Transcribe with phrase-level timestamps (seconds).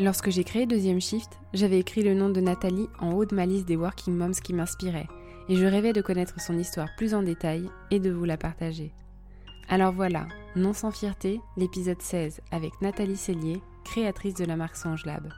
[0.00, 3.46] Lorsque j'ai créé Deuxième Shift, j'avais écrit le nom de Nathalie en haut de ma
[3.46, 5.08] liste des Working Moms qui m'inspiraient,
[5.48, 8.92] et je rêvais de connaître son histoire plus en détail et de vous la partager.
[9.68, 15.04] Alors voilà, Non sans fierté, l'épisode 16 avec Nathalie Cellier, créatrice de la marque Songe
[15.04, 15.28] Lab.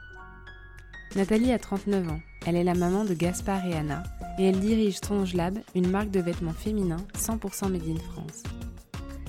[1.15, 4.03] Nathalie a 39 ans, elle est la maman de Gaspard et Anna,
[4.37, 8.43] et elle dirige Songe Lab, une marque de vêtements féminins 100% made in France.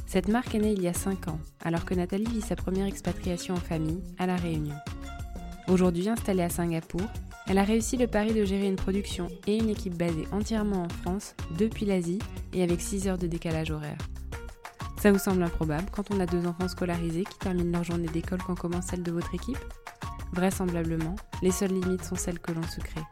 [0.07, 2.87] Cette marque est née il y a 5 ans, alors que Nathalie vit sa première
[2.87, 4.77] expatriation en famille à La Réunion.
[5.69, 7.03] Aujourd'hui installée à Singapour,
[7.47, 10.89] elle a réussi le pari de gérer une production et une équipe basée entièrement en
[10.89, 12.19] France, depuis l'Asie
[12.53, 13.99] et avec 6 heures de décalage horaire.
[15.01, 18.43] Ça vous semble improbable quand on a deux enfants scolarisés qui terminent leur journée d'école
[18.47, 19.59] quand commence celle de votre équipe?
[20.33, 23.03] Vraisemblablement, les seules limites sont celles que l'on se crée.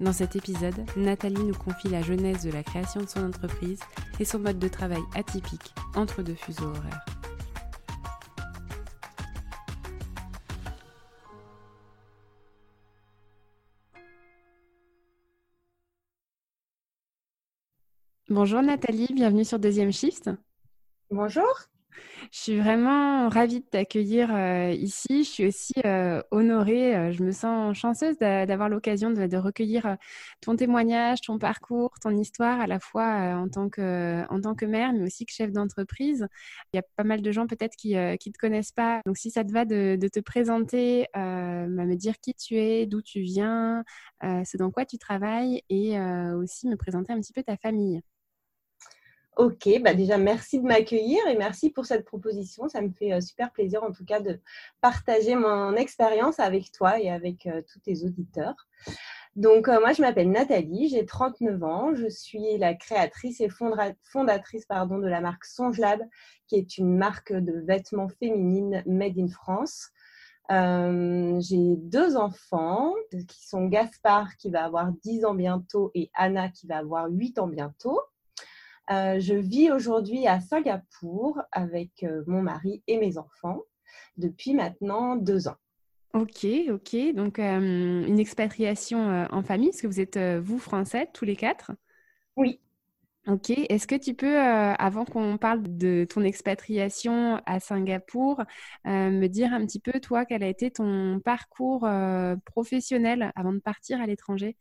[0.00, 3.78] Dans cet épisode, Nathalie nous confie la genèse de la création de son entreprise
[4.18, 7.04] et son mode de travail atypique entre deux fuseaux horaires.
[18.30, 20.30] Bonjour Nathalie, bienvenue sur Deuxième Shift.
[21.10, 21.44] Bonjour.
[22.32, 25.24] Je suis vraiment ravie de t'accueillir euh, ici.
[25.24, 29.98] Je suis aussi euh, honorée, euh, je me sens chanceuse d'avoir l'occasion de, recueillir
[30.40, 34.64] ton témoignage, ton parcours, ton histoire, à la fois en, tant que, en tant que
[34.64, 36.26] mère, mais aussi que chef d'entreprise.
[36.72, 39.02] Il y a pas mal de gens peut-être qui ne te connaissent pas.
[39.04, 43.02] Donc si ça te va de, te présenter, bah, me dire qui tu es, d'où
[43.02, 43.84] tu viens,
[44.22, 46.00] ce dans quoi tu travailles et
[46.34, 48.00] aussi me présenter un petit peu ta famille.
[49.36, 52.68] Ok, bah déjà merci de m'accueillir et merci pour cette proposition.
[52.68, 54.38] Ça me fait euh, super plaisir en tout cas de
[54.80, 58.54] partager mon expérience avec toi et avec euh, tous tes auditeurs.
[59.34, 63.48] Donc euh, moi je m'appelle Nathalie, j'ai 39 ans, je suis la créatrice et
[64.04, 66.00] fondatrice pardon, de la marque Songelab
[66.46, 69.90] qui est une marque de vêtements féminines made in France.
[70.48, 76.68] j'ai deux enfants qui sont Gaspard qui va avoir 10 ans bientôt et Anna qui
[76.68, 78.00] va avoir 8 ans bientôt.
[78.90, 83.62] Euh, je vis aujourd'hui à Singapour avec euh, mon mari et mes enfants
[84.18, 85.56] depuis maintenant deux ans.
[86.12, 87.14] Ok, ok.
[87.14, 91.72] Donc, euh, une expatriation en famille, est-ce que vous êtes, vous, français, tous les quatre?
[92.36, 92.60] Oui.
[93.26, 93.50] Ok.
[93.50, 98.44] Est-ce que tu peux, avant qu'on parle de ton expatriation à Singapour,
[98.84, 101.88] me dire un petit peu, toi, quel a été ton parcours
[102.44, 104.56] professionnel avant de partir à l'étranger?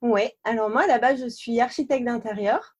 [0.00, 0.22] Oui.
[0.44, 2.75] Alors, moi, base, je suis architecte d'intérieur.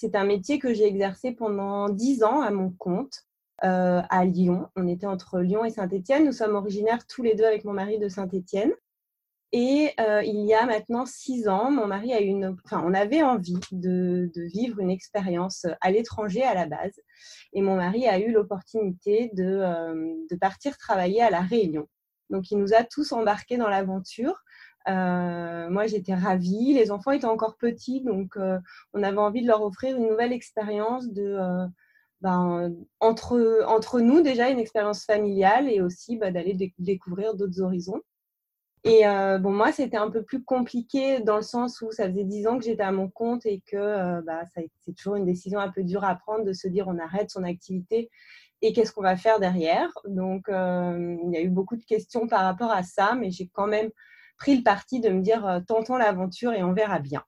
[0.00, 3.24] C'est un métier que j'ai exercé pendant dix ans à mon compte
[3.64, 4.68] euh, à Lyon.
[4.76, 6.24] On était entre Lyon et Saint-Étienne.
[6.24, 8.72] Nous sommes originaires tous les deux avec mon mari de Saint-Étienne.
[9.50, 13.24] Et euh, il y a maintenant six ans, mon mari a une, enfin, on avait
[13.24, 17.00] envie de, vivre une expérience à l'étranger à la base.
[17.52, 21.88] Et mon mari a eu l'opportunité de, euh, de partir travailler à La Réunion.
[22.30, 24.44] Donc, il nous a tous embarqués dans l'aventure.
[24.88, 26.72] Euh, moi, j'étais ravie.
[26.74, 28.58] Les enfants étaient encore petits, donc euh,
[28.94, 31.66] on avait envie de leur offrir une nouvelle expérience de, euh,
[32.20, 38.00] ben, entre, entre nous déjà, une expérience familiale et aussi bah, d'aller découvrir d'autres horizons.
[38.84, 39.02] Et
[39.40, 42.56] bon, moi, c'était un peu plus compliqué dans le sens où ça faisait dix ans
[42.58, 46.04] que j'étais à mon compte et que bah, c'est toujours une décision un peu dure
[46.04, 48.08] à prendre de se dire on arrête son activité
[48.62, 49.90] et qu'est-ce qu'on va faire derrière.
[50.06, 53.66] Donc, il y a eu beaucoup de questions par rapport à ça, mais j'ai quand
[53.66, 53.90] même
[54.38, 57.22] pris le parti de me dire euh, tentons l'aventure et on verra bien.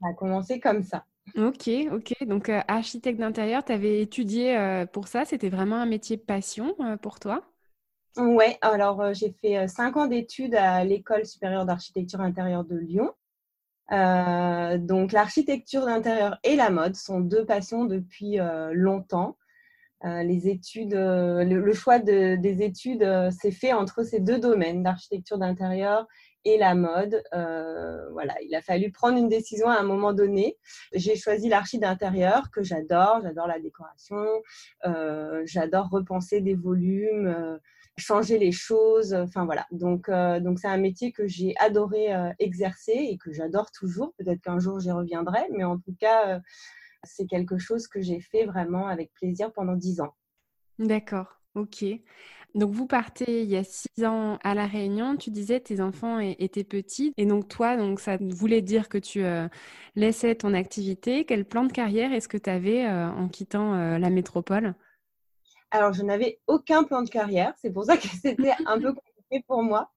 [0.00, 1.04] Ça a commencé comme ça.
[1.36, 2.14] Ok, ok.
[2.26, 5.24] Donc, euh, architecte d'intérieur, tu avais étudié euh, pour ça.
[5.24, 7.44] C'était vraiment un métier passion pour toi?
[8.16, 13.12] Ouais, alors j'ai fait cinq ans d'études à l'École supérieure d'architecture intérieure de Lyon.
[13.88, 18.38] donc, l'architecture d'intérieur et la mode sont deux passions depuis
[18.72, 19.36] longtemps.
[20.02, 26.08] les études, le, choix des études s'est fait entre ces deux domaines, l'architecture d'intérieur
[26.44, 27.22] et la mode.
[27.32, 30.56] voilà, il a fallu prendre une décision à un moment donné.
[30.94, 33.20] J'ai choisi l'archi d'intérieur que j'adore.
[33.22, 34.24] J'adore la décoration.
[35.44, 37.58] j'adore repenser des volumes
[37.96, 39.14] changer les choses.
[39.14, 39.66] Enfin voilà.
[39.70, 42.08] Donc donc c'est un métier que j'ai adoré
[42.38, 44.14] exercer et que j'adore toujours.
[44.18, 46.40] Peut-être qu'un jour j'y reviendrai, mais en tout cas
[47.02, 50.14] c'est quelque chose que j'ai fait vraiment avec plaisir pendant dix ans.
[50.78, 51.40] D'accord.
[51.54, 51.84] Ok.
[52.54, 56.18] Donc vous partez il y a six ans à La Réunion, tu disais tes enfants
[56.18, 57.12] étaient petits.
[57.16, 59.48] Et donc toi, donc ça voulait dire que tu euh,
[59.94, 61.24] laissais ton activité.
[61.24, 64.74] Quel plan de carrière est-ce que tu avais euh, en quittant euh, la métropole?
[65.70, 68.92] Alors je n'avais aucun plan de carrière, c'est pour ça que c'était un peu
[69.38, 69.90] pour moi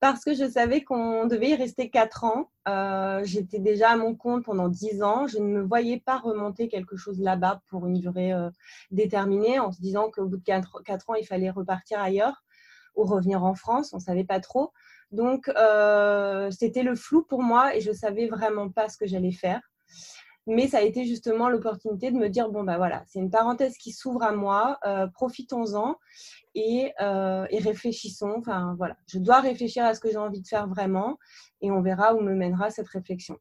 [0.00, 2.50] parce que je savais qu'on devait y rester quatre ans.
[2.68, 5.26] Euh, j'étais déjà à mon compte pendant dix ans.
[5.26, 8.50] Je ne me voyais pas remonter quelque chose là-bas pour une durée euh,
[8.90, 12.44] déterminée en se disant qu'au bout de quatre, ans, il fallait repartir ailleurs
[12.96, 13.92] ou revenir en France.
[13.92, 14.72] On ne savait pas trop.
[15.10, 19.06] Donc, euh, c'était le flou pour moi et je ne savais vraiment pas ce que
[19.06, 19.60] j'allais faire.
[20.46, 23.76] Mais ça a été justement l'opportunité de me dire bon, bah voilà, c'est une parenthèse
[23.78, 25.96] qui s'ouvre à moi, euh, profitons-en
[26.54, 28.34] et, euh, et, réfléchissons.
[28.38, 31.18] Enfin, voilà, je dois réfléchir à ce que j'ai envie de faire vraiment
[31.62, 33.38] et on verra où me mènera cette réflexion.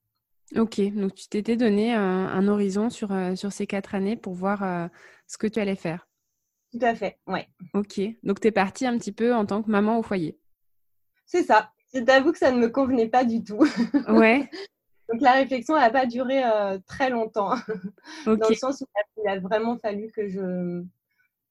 [0.56, 4.90] Ok, donc tu t'étais donné un, horizon sur, euh, sur ces quatre années pour voir
[5.28, 6.08] ce que tu allais faire.
[6.72, 7.48] Tout à fait, ouais.
[7.74, 10.40] Ok, donc tu es partie un petit peu en tant que maman au foyer.
[11.26, 11.72] C'est ça.
[11.94, 13.66] Je t'avoue que ça ne me convenait pas du tout.
[14.08, 14.50] Ouais.
[15.14, 17.54] Donc la réflexion n'a pas duré euh, très longtemps,
[18.26, 18.86] dans le sens où
[19.24, 20.84] il a vraiment fallu que je,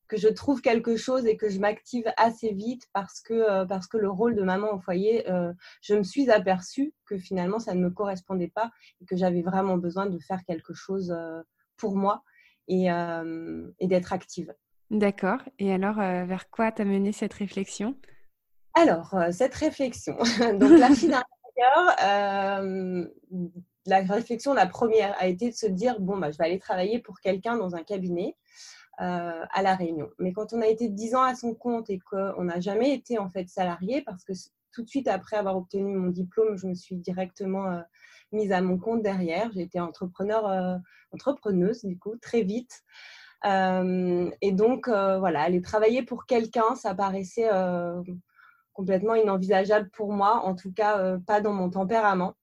[0.08, 3.86] que je trouve quelque chose et que je m'active assez vite parce que, euh, parce
[3.86, 7.72] que le rôle de maman au foyer, euh, je me suis aperçue que finalement ça
[7.74, 11.16] ne me correspondait pas et que j'avais vraiment besoin de faire quelque chose
[11.76, 12.24] pour moi
[12.66, 14.52] et, et d'être active.
[14.90, 15.38] D'accord.
[15.60, 17.94] Et alors, vers quoi t'as mené cette réflexion?
[18.74, 20.16] Alors, cette réflexion,
[20.58, 20.80] donc
[22.02, 23.06] euh,
[23.86, 26.98] la réflexion, la première, a été de se dire bon, bah, je vais aller travailler
[26.98, 28.36] pour quelqu'un dans un cabinet
[29.00, 30.10] euh, à La Réunion.
[30.18, 33.18] Mais quand on a été 10 ans à son compte et qu'on n'a jamais été
[33.18, 34.32] en fait salarié, parce que
[34.72, 37.80] tout de suite après avoir obtenu mon diplôme, je me suis directement euh,
[38.32, 39.50] mise à mon compte derrière.
[39.52, 40.80] J'ai été entrepreneur,
[41.12, 42.82] entrepreneuse du coup, très vite.
[43.44, 47.50] et donc, voilà, aller travailler pour quelqu'un, ça paraissait
[48.72, 52.34] complètement inenvisageable pour moi, en tout cas euh, pas dans mon tempérament.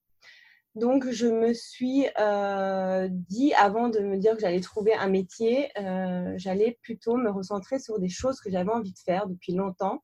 [0.76, 5.68] Donc je me suis euh, dit, avant de me dire que j'allais trouver un métier,
[5.78, 10.02] euh, j'allais plutôt me recentrer sur des choses que j'avais envie de faire depuis longtemps.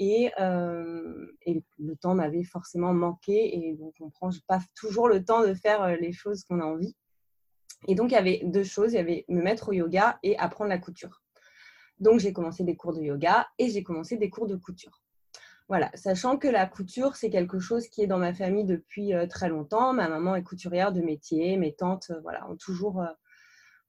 [0.00, 5.54] Et, le temps m'avait forcément manqué et donc on prend pas toujours le temps de
[5.54, 6.96] faire les choses qu'on a envie.
[7.86, 10.36] Et donc il y avait deux choses, il y avait me mettre au yoga et
[10.38, 11.22] apprendre la couture.
[12.00, 15.00] Donc j'ai commencé des cours de yoga et j'ai commencé des cours de couture.
[15.68, 19.26] Voilà, sachant que la couture, c'est quelque chose qui est dans ma famille depuis euh,
[19.26, 19.92] très longtemps.
[19.92, 23.02] Ma maman est couturière de métier, mes tantes euh, voilà, ont toujours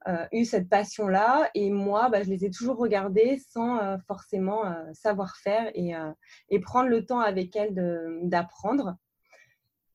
[0.07, 1.49] euh, eu cette passion-là.
[1.55, 7.05] Et moi, bah, je les ai toujours regardées sans forcément savoir faire et, prendre le
[7.05, 7.73] temps avec elles
[8.23, 8.97] d'apprendre.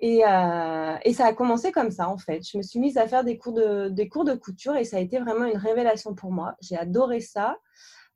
[0.01, 2.41] Et, ça a commencé comme ça, en fait.
[2.43, 4.97] Je me suis mise à faire des cours de, des cours de couture et ça
[4.97, 6.55] a été vraiment une révélation pour moi.
[6.63, 7.59] J'ai adoré ça.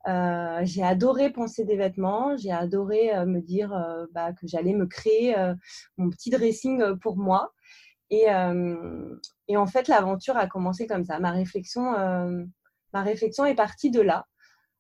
[0.09, 4.75] Euh, j'ai adoré penser des vêtements, j'ai adoré euh, me dire euh, bah, que j'allais
[4.75, 5.35] me créer
[5.97, 7.53] mon petit dressing pour moi.
[8.11, 8.27] Et,
[9.49, 11.19] et en fait, l'aventure a commencé comme ça.
[11.19, 11.83] Ma réflexion,
[12.93, 14.27] ma réflexion est partie de là.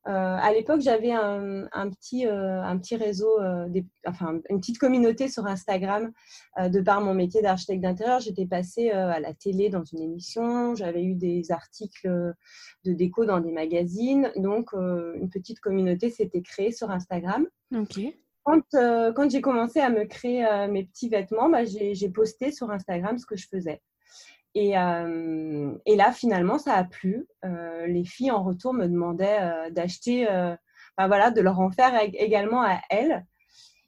[0.09, 3.69] Euh, à l'époque, j'avais un, petit, euh, un petit réseau, euh,
[4.07, 6.13] enfin une petite communauté sur Instagram.
[6.59, 11.05] de par mon métier d'architecte d'intérieur, j'étais passée à la télé dans une émission, j'avais
[11.05, 12.35] eu des articles
[12.85, 14.33] de déco dans des magazines.
[14.37, 17.47] Donc, une petite communauté s'était créée sur Instagram.
[18.45, 23.19] Quand, quand j'ai commencé à me créer mes petits vêtements, bah, j'ai posté sur Instagram
[23.19, 23.81] ce que je faisais.
[24.55, 27.27] Et, euh, et, là, finalement, ça a plu.
[27.45, 31.99] Euh, les filles en retour me demandaient euh, d'acheter, ben voilà, de leur en faire
[32.03, 33.25] également à elles.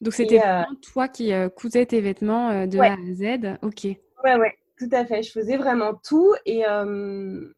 [0.00, 0.42] Donc c'était
[0.83, 3.59] toi qui cousais tes vêtements de A à Z?
[3.62, 3.85] Ok.
[4.25, 5.23] Ouais, ouais, tout à fait.
[5.23, 6.62] Je faisais vraiment tout et,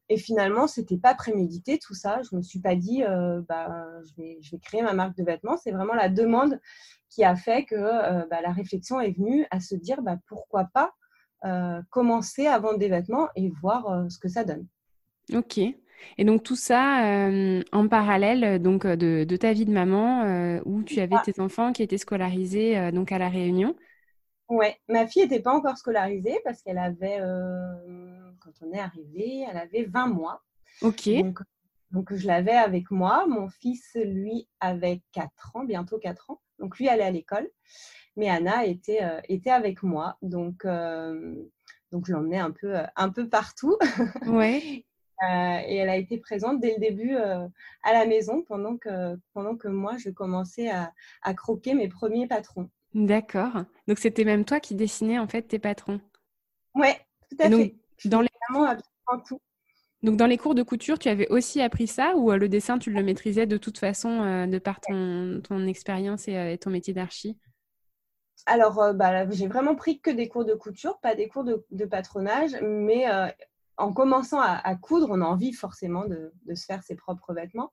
[0.08, 2.20] et finalement, c'était pas prémédité tout ça.
[2.28, 3.02] Je me suis pas dit,
[3.48, 5.56] bah, je vais, je vais créer ma marque de vêtements.
[5.56, 6.60] C'est vraiment la demande
[7.08, 10.92] qui a fait que bah, la réflexion est venue à se dire, bah, pourquoi pas
[11.90, 14.66] commencer à vendre des vêtements et voir euh, ce que ça donne.
[15.32, 15.58] Ok.
[16.18, 21.00] Et donc tout ça euh, en parallèle donc de, ta vie de maman où tu
[21.00, 23.74] avais tes enfants qui étaient scolarisés donc à la Réunion?
[24.48, 27.18] Ouais, ma fille n'était pas encore scolarisée parce qu'elle avait
[28.46, 30.42] quand on est arrivé, elle avait 20 mois.
[30.82, 31.08] Ok.
[31.08, 31.40] Donc
[31.90, 33.26] Donc, je l'avais avec moi.
[33.26, 36.40] Mon fils, lui, avait 4 ans, bientôt 4 ans.
[36.58, 37.48] Donc, lui allait à l'école.
[38.16, 40.16] Mais Anna était, était avec moi.
[40.22, 43.76] Donc, donc je l'emmenais un peu, un peu partout.
[44.26, 44.84] Ouais.
[45.22, 49.68] et elle a été présente dès le début à la maison pendant que, pendant que
[49.68, 50.92] moi, je commençais à,
[51.22, 52.70] à croquer mes premiers patrons.
[52.94, 53.64] D'accord.
[53.86, 56.00] Donc, c'était même toi qui dessinais en fait tes patrons.
[56.74, 56.98] Ouais,
[57.30, 57.74] tout à fait.
[58.04, 58.28] Dans les...
[59.26, 59.40] tout.
[60.02, 62.90] Donc, dans les cours de couture, tu avais aussi appris ça ou le dessin, tu
[62.90, 67.36] le maîtrisais de toute façon de par ton, ton expérience et, ton métier d'archi?
[68.44, 71.84] Alors, euh, bah, j'ai vraiment pris que des cours de couture, pas des cours de,
[71.86, 73.28] patronage, mais euh,
[73.78, 77.72] en commençant à, coudre, on a envie forcément de, se faire ses propres vêtements.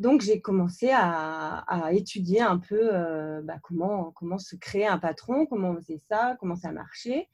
[0.00, 5.44] Donc, j'ai commencé à, étudier un peu euh, bah, comment, comment se créer un patron,
[5.44, 7.28] comment on faisait ça, comment ça marchait.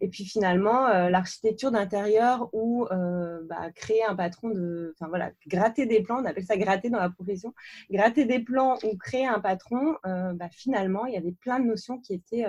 [0.00, 4.94] Et puis finalement, euh, l'architecture d'intérieur ou euh, bah, créer un patron de.
[4.94, 7.52] Enfin voilà, gratter des plans, on appelle ça gratter dans la profession.
[7.90, 11.98] Gratter des plans ou créer un patron, bah, finalement, il y avait plein de notions
[11.98, 12.46] qui étaient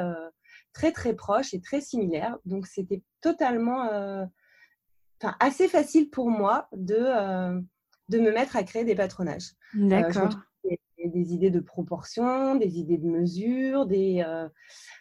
[0.71, 2.37] très très proches et très similaires.
[2.45, 3.83] Donc, c'était totalement.
[5.19, 7.61] Enfin, assez facile pour moi de
[8.09, 9.51] de me mettre à créer des patronages.
[9.75, 10.29] Euh, D'accord.
[10.63, 14.47] des, idées de proportion, des idées de mesure, des, euh,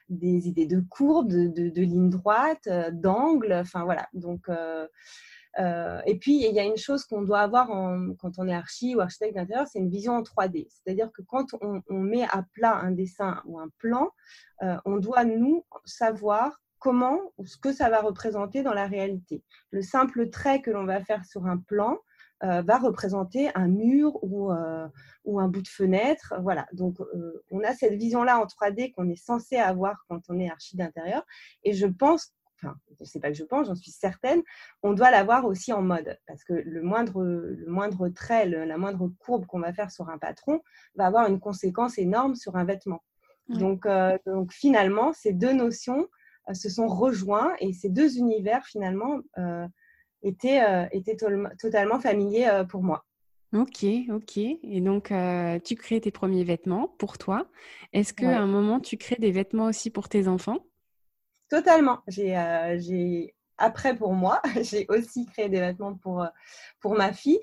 [0.08, 3.52] des idées de courbe, de, de, lignes droites, euh, d'angles.
[3.52, 4.08] Enfin voilà.
[4.12, 4.48] Donc,
[5.58, 7.68] et puis, il y a une chose qu'on doit avoir
[8.18, 10.68] quand on est archi ou architecte d'intérieur, c'est une vision en 3D.
[10.68, 14.10] C'est-à-dire que quand on, on, met à plat un dessin ou un plan,
[14.60, 19.42] on doit, nous, savoir comment ou ce que ça va représenter dans la réalité.
[19.70, 21.98] Le simple trait que l'on va faire sur un plan,
[22.44, 24.86] euh, va représenter un mur ou, euh,
[25.24, 26.34] ou, un bout de fenêtre.
[26.42, 30.38] Voilà, donc euh, on a cette vision-là en 3D qu'on est censé avoir quand on
[30.38, 31.24] est archi d'intérieur.
[31.64, 34.42] Et je pense, enfin, je ne sais pas que je pense, j'en suis certaine,
[34.82, 36.18] on doit l'avoir aussi en mode.
[36.26, 40.18] Parce que le moindre, le moindre trait, la moindre courbe qu'on va faire sur un
[40.18, 40.60] patron
[40.94, 43.02] va avoir une conséquence énorme sur un vêtement.
[43.48, 43.86] Donc,
[44.26, 46.06] donc finalement, ces deux notions
[46.52, 49.20] se sont rejoints et ces deux univers finalement
[50.26, 53.04] était, euh, était totalement familier euh, pour moi.
[53.54, 54.36] Ok, ok.
[54.36, 57.46] Et donc, euh, tu crées tes premiers vêtements pour toi.
[57.92, 60.58] Est-ce qu'à un moment, tu crées des vêtements aussi pour tes enfants?
[61.48, 62.00] Totalement.
[62.08, 66.26] J'ai après pour moi, j'ai aussi créé des vêtements pour,
[66.80, 67.40] pour ma fille.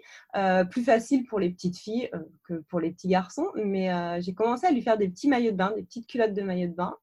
[0.70, 2.12] plus facile pour les petites filles
[2.44, 3.48] que pour les petits garçons.
[3.56, 3.90] Mais
[4.22, 6.70] j'ai commencé à lui faire des petits maillots de bain, des petites culottes de maillots
[6.70, 6.96] de bain.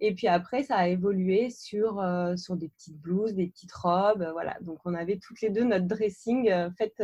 [0.00, 4.22] Et puis après, ça a évolué sur, euh, sur des petites blouses, des petites robes.
[4.22, 4.56] Euh, voilà.
[4.62, 7.02] Donc, on avait toutes les deux notre dressing euh, fait,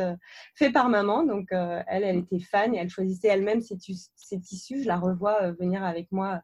[0.54, 1.24] fait par maman.
[1.24, 4.82] Donc, elle, elle était fan et elle choisissait elle-même ses, tissus.
[4.82, 6.42] Je la revois venir avec moi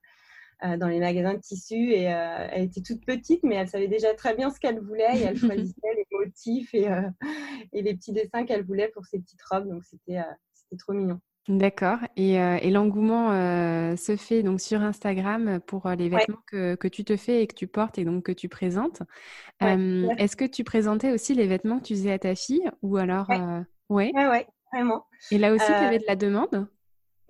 [0.79, 4.35] dans les magasins de tissus et elle était toute petite, mais elle savait déjà très
[4.35, 5.37] bien ce qu'elle voulait et elle
[5.73, 6.89] choisissait les motifs et,
[7.73, 9.69] et les petits dessins qu'elle voulait pour ses petites robes.
[9.69, 10.23] Donc, c'était
[10.79, 11.21] trop mignon.
[11.49, 11.99] D'accord.
[12.17, 17.05] Et, euh, l'engouement euh, se fait donc sur Instagram pour euh, les vêtements que, tu
[17.05, 19.03] te fais et que tu portes et donc que tu présentes.
[19.61, 23.31] Est-ce que tu présentais aussi les vêtements que tu faisais à ta fille ou alors
[23.91, 24.47] Oui, ouais?
[24.73, 25.05] vraiment.
[25.31, 26.67] Et là aussi, tu avais de la demande?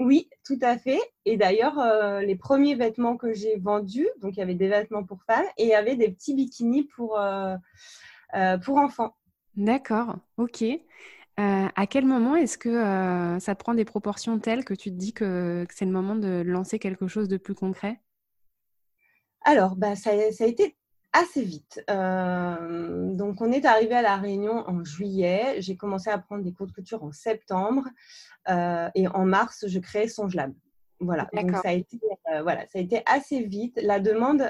[0.00, 1.00] Oui, tout à fait.
[1.24, 1.76] Et d'ailleurs,
[2.20, 5.64] les premiers vêtements que j'ai vendus, donc il y avait des vêtements pour femmes et
[5.64, 7.18] il y avait des petits bikinis pour,
[8.64, 9.16] pour enfants.
[9.56, 10.64] D'accord, ok.
[11.40, 14.96] Euh, à quel moment est-ce que euh, ça prend des proportions telles que tu te
[14.96, 18.00] dis que, c'est le moment de lancer quelque chose de plus concret?
[19.44, 20.76] Alors, bah, ça, a été
[21.12, 21.82] assez vite.
[21.90, 25.56] Euh, donc, on est arrivé à La Réunion en juillet.
[25.58, 27.88] J'ai commencé à prendre des cours de couture en septembre.
[28.48, 30.52] et en mars, je créais Songe Lab.
[31.00, 31.28] Voilà.
[31.34, 31.98] Donc, ça a, été,
[32.42, 33.80] voilà, ça a été assez vite.
[33.82, 34.48] La demande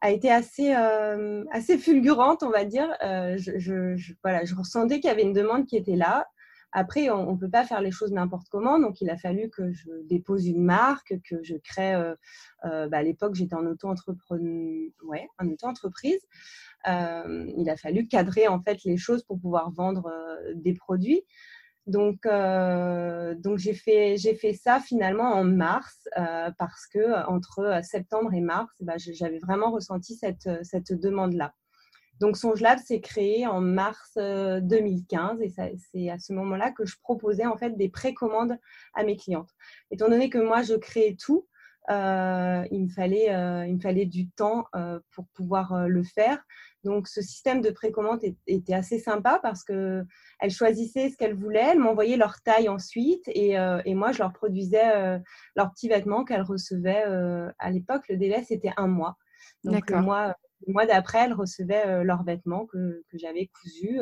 [0.00, 2.88] a été assez, euh, assez fulgurante, on va dire.
[3.02, 6.26] Euh, je, voilà, je ressentais qu'il y avait une demande qui était là.
[6.72, 9.72] Après, on ne peut pas faire les choses n'importe comment, donc il a fallu que
[9.72, 11.94] je dépose une marque, que je crée.
[11.94, 14.92] Euh, bah, à l'époque, j'étais en auto-entreprise.
[15.02, 16.20] Ouais, en auto-entreprise.
[16.86, 20.08] il a fallu cadrer en fait les choses pour pouvoir vendre
[20.54, 21.24] des produits.
[21.86, 28.32] Donc, euh, donc j'ai fait, fait ça finalement en mars euh, parce que entre septembre
[28.34, 31.54] et mars, bah, j'avais vraiment ressenti cette, cette demande-là.
[32.20, 36.96] Donc SongeLab s'est créé en mars 2015 euh, et c'est à ce moment-là que je
[37.00, 38.58] proposais en fait des précommandes
[38.94, 39.48] à mes clientes.
[39.90, 41.46] Étant donné que moi je créais tout,
[41.88, 46.38] euh, il, me fallait, euh, il me fallait du temps euh, pour pouvoir le faire.
[46.84, 50.06] Donc, ce système de précommande était assez sympa parce qu'elles
[50.50, 55.20] choisissaient ce qu'elles voulaient, elles m'envoyaient leur taille ensuite et, et, moi, je leur produisais
[55.56, 57.04] leurs petits vêtements qu'elles recevaient.
[57.58, 59.18] à l'époque, le délai, c'était un mois.
[59.62, 60.34] Donc, le mois,
[60.66, 64.00] le mois d'après, elles recevaient leurs vêtements que, que j'avais cousus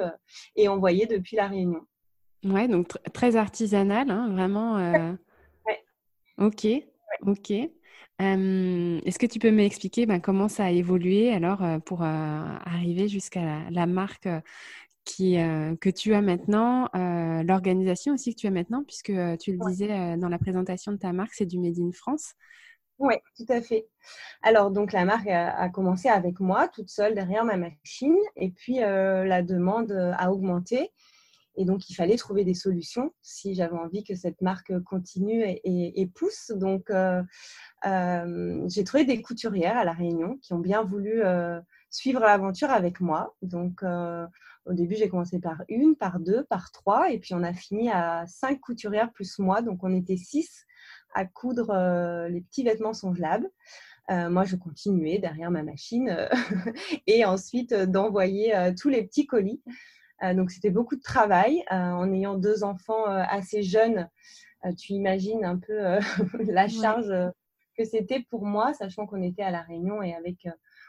[0.55, 1.81] et envoyés depuis la Réunion.
[2.45, 4.77] Ouais, donc très artisanal, hein, vraiment.
[4.77, 5.85] Ouais.
[6.39, 6.69] Ok,
[7.23, 7.51] ok.
[8.21, 13.87] Est-ce que tu peux m'expliquer ben, comment ça a évolué alors pour arriver jusqu'à la,
[13.87, 14.29] marque
[15.05, 15.37] qui,
[15.81, 16.89] que tu as maintenant,
[17.45, 21.13] l'organisation aussi que tu as maintenant, puisque tu le disais dans la présentation de ta
[21.13, 22.35] marque, c'est du Made in France?
[22.99, 23.87] Oui, tout à fait.
[24.43, 28.17] Alors, donc, la marque a, commencé avec moi, toute seule derrière ma machine.
[28.35, 30.91] Et puis, la demande a augmenté.
[31.59, 36.07] Et donc, il fallait trouver des solutions si j'avais envie que cette marque continue et,
[36.15, 36.53] pousse.
[36.55, 37.21] Donc, euh,
[37.85, 41.61] euh, j'ai trouvé des couturières à La Réunion qui ont bien voulu euh,
[41.91, 43.35] suivre l'aventure avec moi.
[43.43, 47.11] Donc, au début, j'ai commencé par une, par deux, par trois.
[47.11, 49.61] Et puis, on a fini à cinq couturières plus moi.
[49.61, 50.65] Donc, on était six
[51.12, 51.75] à coudre
[52.29, 53.50] les petits vêtements songelables.
[54.09, 56.29] moi, je continuais derrière ma machine
[57.09, 59.61] et ensuite d'envoyer tous les petits colis
[60.35, 61.65] donc c'était beaucoup de travail.
[61.73, 64.09] Euh, en ayant deux enfants euh, assez jeunes,
[64.77, 65.99] tu imagines un peu
[66.53, 67.13] la charge
[67.77, 70.49] que c'était pour moi, sachant qu'on était à La Réunion et avec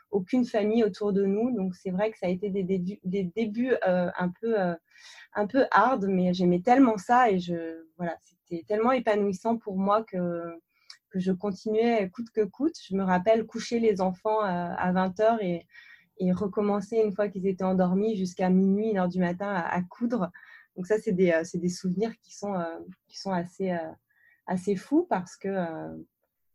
[0.10, 1.56] aucune famille autour de nous.
[1.56, 4.56] Donc c'est vrai que ça a été des débuts, des débuts un, peu,
[5.36, 10.04] un peu hard, mais j'aimais tellement ça et je, voilà, c'était tellement épanouissant pour moi
[10.04, 10.60] que,
[11.12, 12.76] que je continuais coûte que coûte.
[12.84, 15.68] Je me rappelle coucher les enfants à 20h et
[16.20, 20.32] et recommencer une fois qu'ils étaient endormis jusqu'à minuit, une heure du matin à, coudre.
[20.76, 23.92] Donc ça, c'est des, euh, des, souvenirs qui sont, euh, qui sont assez, euh,
[24.46, 25.50] assez fous parce que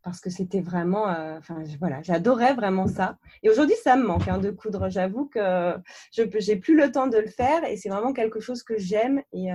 [0.03, 1.07] parce que c'était vraiment,
[1.39, 3.17] enfin voilà, j'adorais vraiment ça.
[3.43, 4.91] Et aujourd'hui, ça me manque hein, de coudre.
[4.91, 5.75] J'avoue que
[6.13, 9.23] je n'ai plus le temps de le faire et c'est vraiment quelque chose que j'aime
[9.33, 9.49] et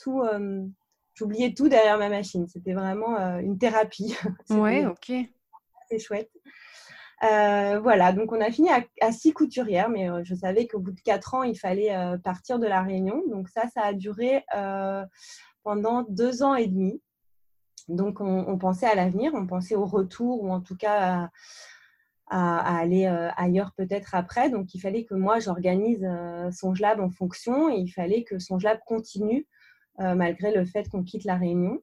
[0.00, 0.22] tout,
[1.14, 2.46] j'oubliais tout derrière ma machine.
[2.46, 4.14] C'était vraiment une thérapie.
[4.50, 5.12] ouais, ok.
[5.88, 6.30] C'est chouette.
[7.24, 8.68] Euh, voilà, donc on a fini
[9.00, 12.18] à, six couturières, mais euh, je savais qu'au bout de quatre ans, il fallait euh,
[12.18, 13.22] partir de la Réunion.
[13.30, 14.44] Donc ça, ça a duré
[15.62, 17.00] pendant deux ans et demi.
[17.88, 21.28] Donc on, pensait à l'avenir, on pensait au retour ou en tout cas
[22.28, 23.06] à, aller
[23.36, 24.50] ailleurs peut-être après.
[24.50, 26.08] Donc il fallait que moi, j'organise
[26.52, 29.46] son Lab en fonction et il fallait que son Lab continue
[29.98, 31.80] malgré le fait qu'on quitte la Réunion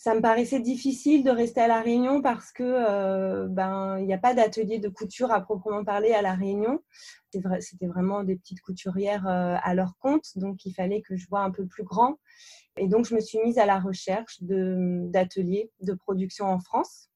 [0.00, 4.14] ça me paraissait difficile de rester à La Réunion parce que euh, ben il n'y
[4.14, 6.80] a pas d'atelier de couture à proprement parler à La Réunion.
[7.30, 11.42] C'était vraiment des petites couturières euh, à leur compte, donc il fallait que je vois
[11.42, 12.18] un peu plus grand.
[12.78, 17.10] Et donc je me suis mise à la recherche d'ateliers de, production en France.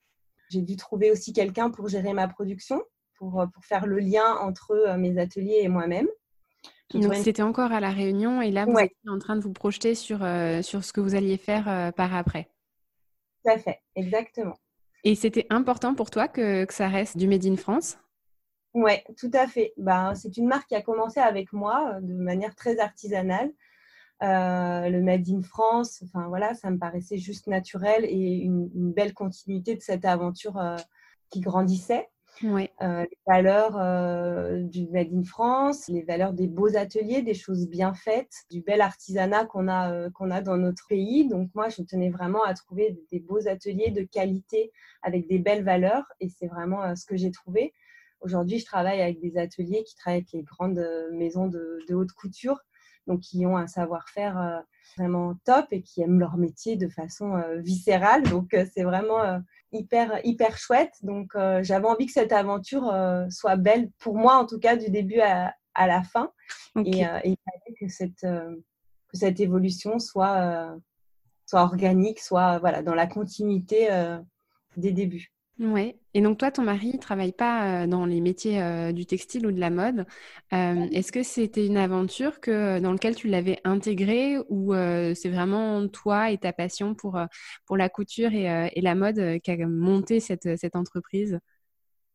[0.51, 2.83] J'ai dû trouver aussi quelqu'un pour gérer ma production,
[3.17, 6.09] pour, euh, pour faire le lien entre mes ateliers et moi-même.
[6.93, 9.95] Donc c'était encore à la Réunion et là vous êtes en train de vous projeter
[9.95, 10.19] sur,
[10.63, 12.51] sur ce que vous alliez faire par après.
[13.45, 14.57] Tout à fait, exactement.
[15.05, 17.99] Et c'était important pour toi que, ça reste du Made in France?
[18.73, 19.73] Oui, tout à fait.
[19.77, 23.53] Ben, c'est une marque qui a commencé avec moi euh, de manière très artisanale.
[24.23, 29.13] Euh, le Made in France, enfin voilà, ça me paraissait juste naturel et une, belle
[29.13, 30.77] continuité de cette aventure euh,
[31.31, 32.09] qui grandissait.
[32.43, 32.67] Euh,
[33.03, 37.95] les valeurs euh, du Made in France, les valeurs des beaux ateliers, des choses bien
[37.95, 41.29] faites, du bel artisanat qu'on a, euh, qu'on a dans notre pays.
[41.29, 45.65] Donc moi, je tenais vraiment à trouver des beaux ateliers de qualité avec des belles
[45.65, 47.73] valeurs et c'est vraiment ce que j'ai trouvé.
[48.21, 52.59] Aujourd'hui, je travaille avec des ateliers qui travaillent avec les grandes maisons de haute couture,
[53.07, 54.63] donc qui ont un savoir-faire
[54.97, 58.23] vraiment top et qui aiment leur métier de façon viscérale.
[58.23, 59.41] Donc c'est vraiment
[59.75, 60.95] hyper, hyper chouette.
[61.03, 64.77] Donc, euh, j'avais envie que cette aventure euh, soit belle, pour moi en tout cas,
[64.77, 66.33] du début à, à la fin.
[66.85, 70.77] Et, euh, il fallait que cette, que cette évolution soit,
[71.47, 73.89] soit organique, soit voilà, dans la continuité
[74.77, 75.34] des débuts.
[75.61, 75.95] Oui.
[76.15, 79.61] Et donc toi, ton mari ne travaille pas dans les métiers du textile ou de
[79.61, 80.05] la mode.
[80.51, 86.31] Est-ce que c'était une aventure que, dans laquelle tu l'avais intégrée ou c'est vraiment toi
[86.33, 87.21] et ta passion pour,
[87.67, 91.39] pour la couture et, et la mode qui a monté cette, cette entreprise?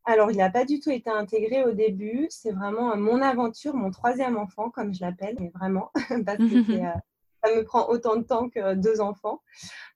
[0.06, 2.28] Alors, il n'a pas du tout été intégré au début.
[2.30, 5.92] C'est vraiment mon aventure, mon troisième enfant, comme je l'appelle, mais vraiment,
[6.26, 6.82] parce que c'est
[7.44, 9.42] ça me prend autant de temps que deux enfants.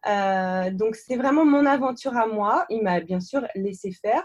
[0.08, 2.66] Euh, donc, c'est vraiment mon aventure à moi.
[2.70, 4.24] Il m'a bien sûr laissé faire.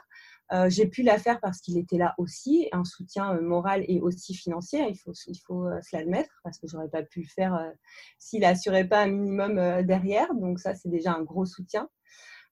[0.52, 4.00] Euh, j'ai pu la faire parce qu'il était là aussi, un soutien euh, moral et
[4.00, 7.70] aussi financier, il faut, il faut se l'admettre, parce que j'aurais pas pu le faire
[8.18, 10.35] s'il n'assurait pas un minimum derrière.
[10.35, 11.88] Donc ça, c'est déjà un gros soutien.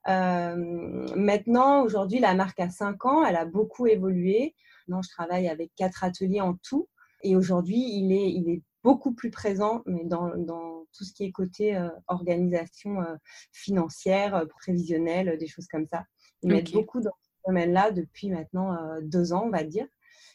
[0.07, 4.55] maintenant, aujourd'hui, la marque a cinq ans, elle a beaucoup évolué.
[4.87, 6.89] Maintenant, je travaille avec quatre ateliers en tout.
[7.23, 11.25] Et aujourd'hui, il est, il est beaucoup plus présent mais dans, dans tout ce qui
[11.25, 13.17] est côté euh, organisation euh,
[13.51, 16.05] financière, euh, prévisionnelle, des choses comme ça.
[16.43, 19.87] Ils mettent beaucoup dans ce domaine-là depuis maintenant deux ans, on va dire,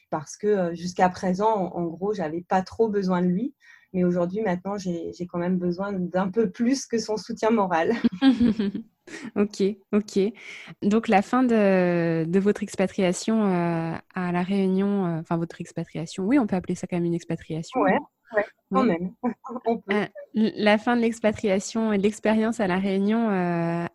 [0.10, 3.56] parce que jusqu'à présent, en, gros, gros, j'avais pas trop besoin de lui.
[3.94, 7.94] Mais aujourd'hui, maintenant, j'ai quand même besoin d'un peu plus que son soutien moral.
[9.36, 10.20] ok, ok.
[10.82, 16.24] Donc la fin de, de votre expatriation euh, à La Réunion, euh, enfin votre expatriation,
[16.24, 17.82] oui, on peut appeler ça quand même une expatriation.
[17.82, 17.98] Ouais,
[18.72, 19.14] quand même.
[19.92, 23.28] Euh, la fin de l'expatriation et de l'expérience à La Réunion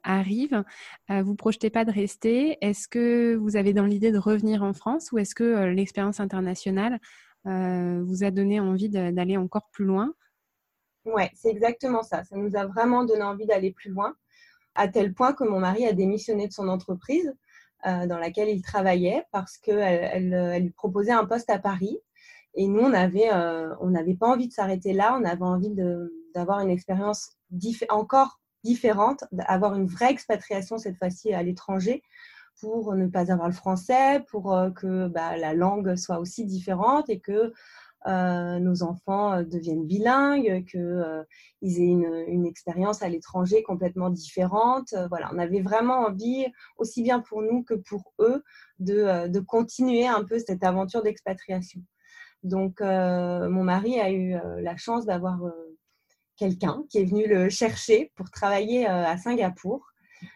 [0.03, 0.63] arrive.
[1.09, 2.59] vous projetez pas de rester.
[2.61, 7.01] Est-ce que vous avez dans l'idée de revenir en France ou est-ce que l'expérience internationale
[7.45, 10.13] vous a donné envie d'aller encore plus loin?
[11.07, 12.25] Ouais, c'est exactement ça.
[12.25, 14.15] Ça nous a vraiment donné envie d'aller plus loin
[14.77, 17.35] à tel point que mon mari a démissionné de son entreprise
[17.87, 21.99] euh, dans laquelle il travaillait parce qu'elle elle, lui proposait un poste à Paris.
[22.57, 23.75] Et nous, on n'avait euh,
[24.19, 25.75] pas envie de s'arrêter là, on avait envie
[26.35, 27.37] d'avoir une expérience
[27.89, 32.03] encore différente, d'avoir une vraie expatriation cette fois-ci à l'étranger
[32.61, 37.11] pour ne pas avoir le français, pour euh, que bah, la langue soit aussi différente
[37.11, 37.53] et que
[38.07, 41.25] euh, nos enfants euh, deviennent bilingues, qu'ils euh,
[41.63, 44.95] aient une, expérience à l'étranger complètement différente.
[45.09, 48.45] voilà, on avait vraiment envie, aussi bien pour nous que pour eux,
[48.79, 51.81] de, continuer un peu cette aventure d'expatriation.
[52.47, 55.39] Donc, mon mari a eu la chance d'avoir
[56.37, 59.93] quelqu'un qui est venu le chercher pour travailler à Singapour.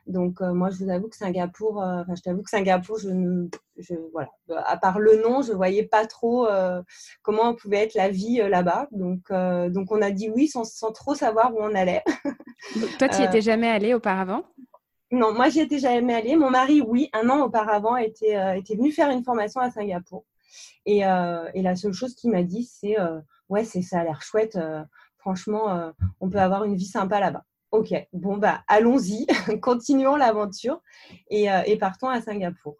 [0.06, 3.10] Donc, euh, moi, je vous avoue que Singapour, euh, enfin, je t'avoue que Singapour, je
[3.10, 4.30] ne, je, voilà,
[4.66, 6.82] à part le nom, je ne voyais pas trop euh,
[7.22, 8.88] comment pouvait être la vie là-bas.
[8.92, 9.32] Donc,
[9.72, 12.02] donc, on a dit oui sans, sans, trop savoir où on allait.
[12.98, 14.44] toi, tu n'y étais jamais allée auparavant?
[15.12, 16.36] Non, moi, j'y étais jamais allée.
[16.36, 20.24] Mon mari, oui, un an auparavant, était, était venu faire une formation à Singapour.
[20.86, 22.96] Et, et la seule chose qu'il m'a dit, c'est
[23.48, 24.58] ouais, c'est ça a l'air chouette.
[25.18, 27.44] franchement, on peut avoir une vie sympa là-bas.
[27.72, 29.26] Ok, bon, bah, allons-y,
[29.60, 30.82] continuons l'aventure
[31.30, 32.76] et, euh, et, partons à Singapour.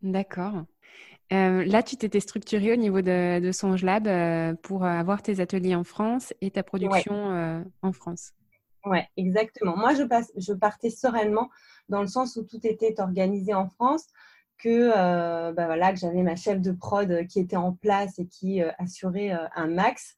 [0.00, 0.64] D'accord.
[1.32, 5.40] Euh, là, tu t'étais structurée au niveau de, de Songe Lab euh, pour avoir tes
[5.40, 8.32] ateliers en France et ta production en France.
[8.86, 9.76] Oui, exactement.
[9.76, 11.50] Moi, je, passe, je partais sereinement
[11.90, 14.06] dans le sens où tout était organisé en France,
[14.62, 14.90] que,
[15.52, 19.32] bah, voilà, que j'avais ma chef de prod qui était en place et qui assurait
[19.54, 20.14] un max.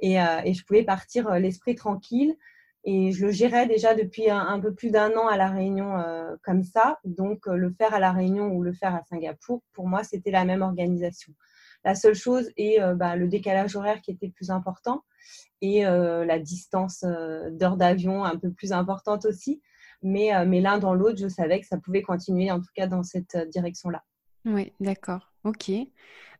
[0.00, 2.36] Et, je pouvais partir l'esprit tranquille
[2.84, 6.36] et je le gérais déjà depuis un, peu plus d'un an à La Réunion euh,
[6.42, 6.98] comme ça.
[7.04, 10.30] Donc, euh, le faire à La Réunion ou le faire à Singapour, pour moi, c'était
[10.30, 11.32] la même organisation.
[11.82, 15.02] La seule chose est euh, bah, le décalage horaire qui était plus important
[15.62, 17.06] et la distance
[17.52, 19.62] d'heure d'avion un peu plus importante aussi.
[20.04, 23.02] Mais, mais l'un dans l'autre, je savais que ça pouvait continuer, en tout cas dans
[23.02, 24.04] cette direction-là.
[24.44, 25.32] Oui, d'accord.
[25.44, 25.70] Ok.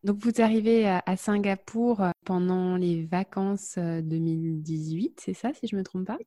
[0.02, 5.74] Donc, vous arrivez à, Singapour euh, pendant les vacances 2018, euh, c'est ça, si je
[5.74, 6.18] ne me trompe pas?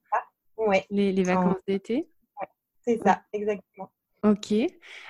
[0.58, 0.78] Oui.
[0.90, 2.10] Les, vacances d'été?
[2.82, 3.92] C'est ça, exactement.
[4.24, 4.52] Ok.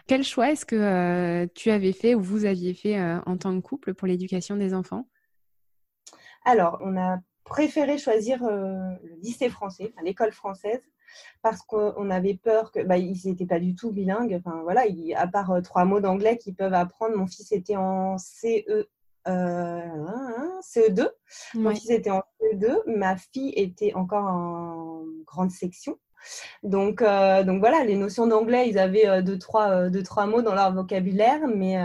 [0.05, 3.65] Quel choix est-ce que euh, tu avais fait ou vous aviez fait en tant que
[3.65, 5.07] couple pour l'éducation des enfants?
[6.43, 10.81] Alors, on a préféré choisir le lycée français, l'école française,
[11.41, 14.39] parce qu'on avait peur que bah, ils n'étaient pas du tout bilingues.
[14.43, 14.83] Enfin voilà,
[15.15, 17.15] à part euh, trois mots d'anglais qu'ils peuvent apprendre.
[17.15, 18.87] Mon fils était en CE.
[19.27, 19.81] Euh,
[20.61, 21.09] CE2.
[21.55, 22.81] Mon fils était en CE2.
[22.87, 25.97] Ma fille était encore en grande section.
[26.63, 30.55] Donc, euh, donc voilà, les notions d'anglais, ils avaient deux, trois, deux, trois mots dans
[30.55, 31.77] leur vocabulaire, mais,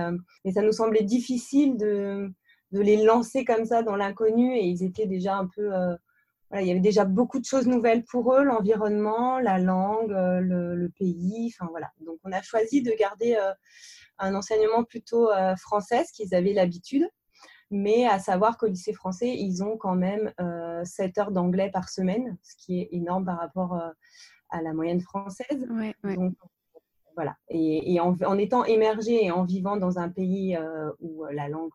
[0.45, 2.33] mais ça nous semblait difficile de,
[2.73, 5.71] de les lancer comme ça dans l'inconnu et ils étaient déjà un peu
[6.61, 10.91] il y avait déjà beaucoup de choses nouvelles pour eux, l'environnement, la langue, euh, le,
[10.91, 11.53] pays.
[11.55, 11.91] Enfin, voilà.
[12.01, 13.53] Donc, on a choisi de garder euh,
[14.19, 17.09] un enseignement plutôt euh, français, ce qu'ils avaient l'habitude.
[17.71, 20.31] Mais à savoir qu'au lycée français, ils ont quand même
[20.85, 23.81] 7 heures d'anglais par semaine, ce qui est énorme par rapport
[24.51, 25.67] à la moyenne française.
[26.05, 26.35] Donc,
[27.17, 27.35] voilà.
[27.49, 30.55] Et, en, en, étant émergé et en vivant dans un pays
[31.01, 31.71] où la langue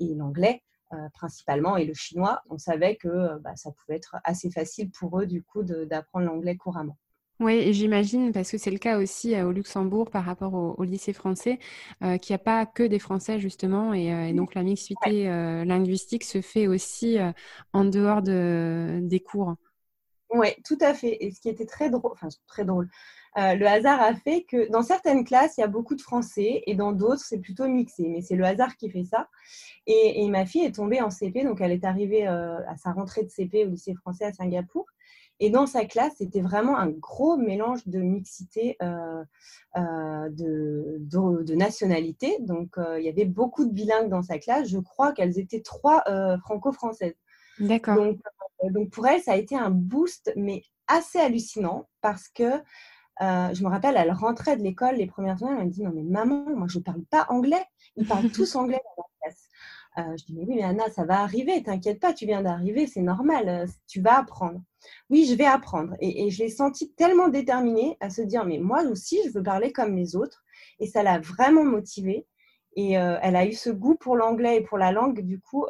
[0.00, 0.62] est l'anglais,
[1.12, 5.20] principalement et le chinois, on savait que euh, bah, ça pouvait être assez facile pour
[5.20, 6.96] eux du coup d'apprendre l'anglais couramment.
[7.38, 10.84] Oui, et j'imagine, parce que c'est le cas aussi euh, au Luxembourg par rapport au,
[10.84, 11.58] lycée français,
[12.00, 15.24] qu'il n'y a pas que des Français justement, et, donc la mixité
[15.64, 17.16] linguistique se fait aussi
[17.72, 19.54] en dehors de, des cours.
[20.32, 21.16] Oui, tout à fait.
[21.20, 22.88] Et ce qui était très drôle, enfin très drôle,
[23.38, 26.62] euh, le hasard a fait que dans certaines classes, il y a beaucoup de Français
[26.66, 28.08] et dans d'autres, c'est plutôt mixé.
[28.08, 29.28] Mais c'est le hasard qui fait ça.
[29.86, 33.24] Et, ma fille est tombée en CP, donc elle est arrivée euh, à sa rentrée
[33.24, 34.86] de CP au lycée français à Singapour.
[35.42, 39.24] Et dans sa classe, c'était vraiment un gros mélange de mixité euh,
[39.74, 42.36] de, de, nationalité.
[42.40, 44.68] Donc, il y avait beaucoup de bilingues dans sa classe.
[44.68, 46.04] Je crois qu'elles étaient trois
[46.44, 47.16] franco-françaises.
[47.58, 47.96] D'accord.
[47.96, 48.18] Donc,
[48.70, 52.60] donc, pour elle, ça a été un boost, mais assez hallucinant parce que
[53.22, 55.92] euh, je me rappelle, elle rentrait de l'école les premières semaines, elle me dit Non,
[55.94, 57.64] mais maman, moi je ne parle pas anglais.
[57.96, 60.18] Ils parlent tous anglais dans la classe.
[60.18, 63.02] je dis, mais oui, mais Anna, ça va arriver, t'inquiète pas, tu viens d'arriver, c'est
[63.02, 64.62] normal, tu vas apprendre.
[65.10, 65.94] Oui, je vais apprendre.
[66.00, 69.42] Et, et je l'ai senti tellement déterminée à se dire, mais moi aussi, je veux
[69.42, 70.42] parler comme les autres.
[70.78, 72.26] Et ça l'a vraiment motivée.
[72.76, 75.66] Et elle a eu ce goût pour l'anglais et pour la langue, du coup,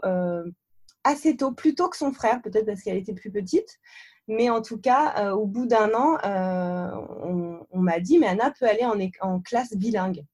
[1.04, 3.78] assez tôt, plus tôt que son frère, peut-être parce qu'elle était plus petite.
[4.28, 8.52] Mais en tout cas, euh, au bout d'un an, euh, on, m'a dit, mais Anna
[8.56, 8.96] peut aller en,
[9.28, 10.24] en classe bilingue.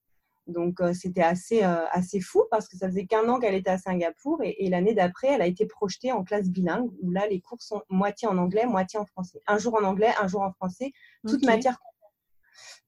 [0.46, 3.78] Donc, euh, c'était assez, assez fou parce que ça faisait qu'un an qu'elle était à
[3.78, 7.60] Singapour et, l'année d'après, elle a été projetée en classe bilingue où là, les cours
[7.62, 9.40] sont moitié en anglais, moitié en français.
[9.46, 10.92] Un jour en anglais, un jour en français,
[11.26, 11.78] toute matière.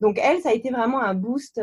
[0.00, 1.58] Donc, elle, ça a été vraiment un boost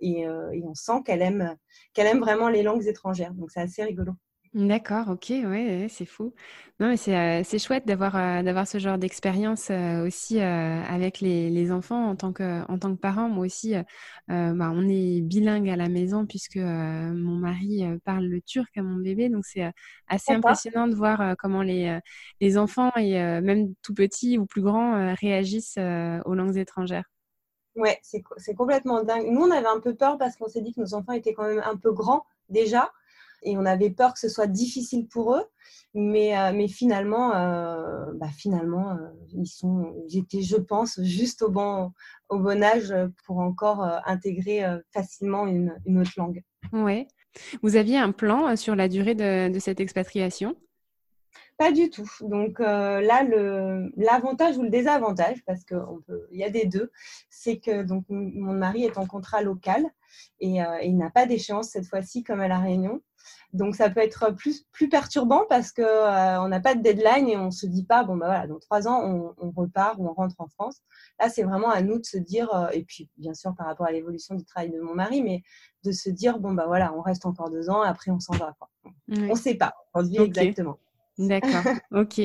[0.00, 1.56] et, et, on sent qu'elle aime,
[1.94, 3.32] qu'elle aime vraiment les langues étrangères.
[3.34, 4.12] Donc, c'est assez rigolo.
[4.52, 6.34] D'accord, OK, ouais, c'est fou.
[6.80, 9.70] Non, mais c'est, c'est chouette d'avoir, d'avoir ce genre d'expérience,
[10.04, 13.28] aussi, avec les les enfants en tant que en tant que parent.
[13.28, 13.74] Moi aussi,
[14.26, 18.96] bah, on est bilingue à la maison puisque, mon mari, parle le turc à mon
[18.96, 19.70] bébé, donc c'est,
[20.08, 22.00] assez impressionnant de voir, comment les,
[22.40, 25.78] les enfants et même tout petits ou plus grands, réagissent,
[26.24, 27.04] aux langues étrangères.
[27.76, 29.28] Ouais, c'est c'est complètement dingue.
[29.30, 31.46] Nous, on avait un peu peur parce qu'on s'est dit que nos enfants étaient quand
[31.46, 32.90] même un peu grands déjà
[33.42, 35.44] et on avait peur que ce soit difficile pour eux.
[35.94, 41.50] Mais, euh, mais finalement, euh, bah finalement euh, ils sont, j'étais, je pense, juste au
[41.50, 41.92] bon,
[42.28, 42.94] au bon âge
[43.26, 46.42] pour encore intégrer facilement une, une, autre langue.
[46.72, 47.08] Oui.
[47.62, 50.54] Vous aviez un plan sur la durée de, de cette expatriation?
[51.58, 52.08] Pas du tout.
[52.20, 53.22] Donc là,
[53.96, 55.78] l'avantage ou le désavantage, parce qu'il
[56.32, 56.90] y a des deux,
[57.28, 59.84] c'est que donc, mon mari est en contrat local
[60.40, 63.00] et, et il n'a pas d'échéance cette fois-ci comme à La Réunion.
[63.52, 67.36] Donc ça peut être plus, plus perturbant parce qu'on euh, n'a pas de deadline et
[67.36, 70.08] on ne se dit pas, bon, bah voilà, dans trois ans, on, on, repart ou
[70.08, 70.82] on rentre en France.
[71.18, 73.86] Là, c'est vraiment à nous de se dire, euh, et puis bien sûr par rapport
[73.86, 75.42] à l'évolution du travail de mon mari, mais
[75.84, 78.54] de se dire, bon, bah voilà, on reste encore deux ans, après on s'en va.
[79.08, 80.78] On ne sait pas, on se dit exactement.
[81.20, 82.20] D'accord, ok.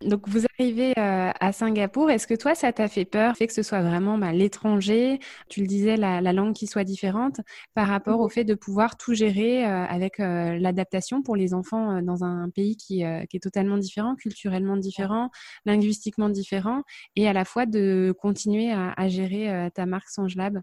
[0.00, 2.08] Donc vous arrivez euh, à Singapour.
[2.08, 5.60] Est-ce que toi, ça t'a fait peur, fait que ce soit vraiment bah, l'étranger, tu
[5.60, 7.40] le disais, la, langue qui soit différente,
[7.74, 11.54] par rapport au mmh fait de pouvoir tout gérer euh, avec euh, l'adaptation pour les
[11.54, 15.30] enfants dans un pays qui, qui, est totalement différent, culturellement différent,
[15.64, 16.82] linguistiquement différent,
[17.16, 20.60] et à la fois de continuer à, à gérer ta marque Songelab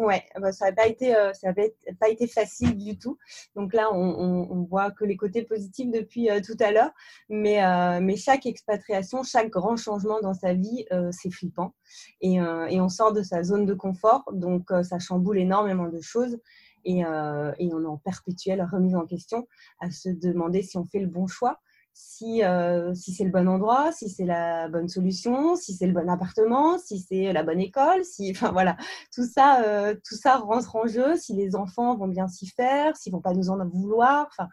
[0.00, 3.18] Ouais, bah, ça n'a pas été, euh, ça pas été facile du tout.
[3.54, 6.90] Donc là, on, on, voit que les côtés positifs depuis euh, tout à l'heure,
[7.28, 11.74] mais, euh, mais chaque expatriation, chaque grand changement dans sa vie, c'est flippant.
[12.22, 16.38] Et, on sort de sa zone de confort, donc ça chamboule énormément de choses.
[16.84, 19.46] Et on est en perpétuelle remise en question
[19.80, 21.60] à se demander si on fait le bon choix
[21.92, 25.92] si, euh, si c'est le bon endroit, si c'est la bonne solution, si c'est le
[25.92, 28.76] bon appartement, si c'est la bonne école, si, enfin voilà,
[29.14, 31.16] tout ça, euh, tout ça rentre en jeu.
[31.16, 34.48] Si les enfants vont bien s'y faire, s'ils vont pas nous en vouloir, enfin,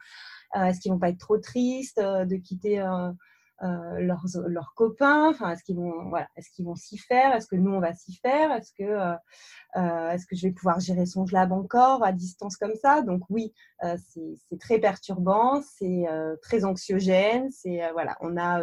[0.55, 2.79] euh, est-ce qu'ils vont pas être trop tristes de quitter
[3.63, 7.47] euh, leurs, leurs, copains Enfin, est-ce qu'ils vont, voilà, est-ce qu'ils vont s'y faire Est-ce
[7.47, 9.15] que nous on va s'y faire Est-ce que, euh,
[9.77, 13.01] euh, est-ce que je vais pouvoir gérer son lab encore à distance comme ça?
[13.01, 16.05] Donc oui, c'est très perturbant, c'est
[16.41, 17.49] très anxiogène.
[17.49, 18.61] C'est voilà, on a,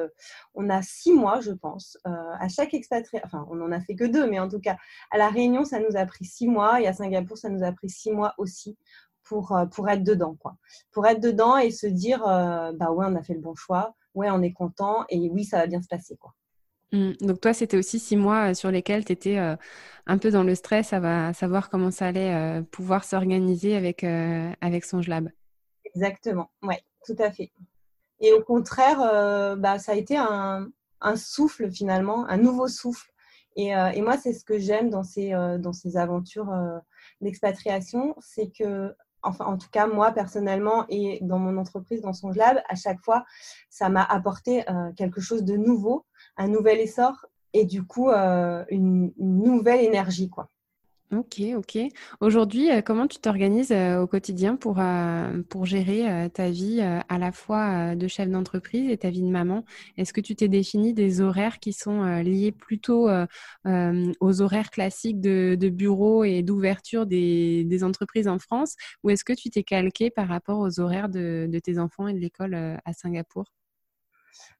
[0.54, 3.26] on a six mois, je pense, à chaque expatriation.
[3.26, 4.76] Enfin, on n'en a fait que deux, mais en tout cas,
[5.10, 7.72] à la Réunion, ça nous a pris six mois et à Singapour, ça nous a
[7.72, 8.76] pris six mois aussi
[9.24, 10.56] pour, pour être dedans, quoi.
[10.92, 14.30] Pour être dedans et se dire, bah ouais, on a fait le bon choix ouais,
[14.30, 16.16] on est content et oui, ça va bien se passer.
[16.16, 16.34] Quoi.
[16.94, 17.12] Mmh.
[17.20, 19.56] Donc toi, c'était aussi six mois euh, sur lesquels tu étais euh,
[20.06, 24.84] un peu dans le stress à, savoir comment ça allait euh, pouvoir s'organiser avec, avec
[24.84, 25.28] son Lab.
[25.84, 27.50] Exactement, ouais, tout à fait.
[28.20, 28.98] Et au contraire,
[29.58, 30.70] bah, ça a été un,
[31.16, 33.10] souffle finalement, un nouveau souffle.
[33.56, 36.52] Et, et moi, c'est ce que j'aime dans ces, dans ces aventures
[37.20, 42.30] d'expatriation, c'est que enfin en tout cas moi personnellement et dans mon entreprise, dans son
[42.30, 43.24] lab, à chaque fois,
[43.70, 46.06] ça m'a apporté euh, quelque chose de nouveau,
[46.36, 50.48] un nouvel essor et du coup euh, une, une, nouvelle énergie quoi.
[51.14, 51.78] Ok, ok.
[52.20, 57.18] Aujourd'hui, euh, comment tu t'organises euh, au quotidien pour, euh, pour gérer ta vie à
[57.18, 59.64] la fois de chef d'entreprise et ta vie de maman?
[59.96, 63.08] Est-ce que tu t'es défini des horaires qui sont liés plutôt
[63.64, 68.74] aux horaires classiques de, de bureau et d'ouverture des, des, entreprises en France?
[69.04, 72.14] Ou est-ce que tu t'es calqué par rapport aux horaires de, de tes enfants et
[72.14, 73.44] de l'école à Singapour?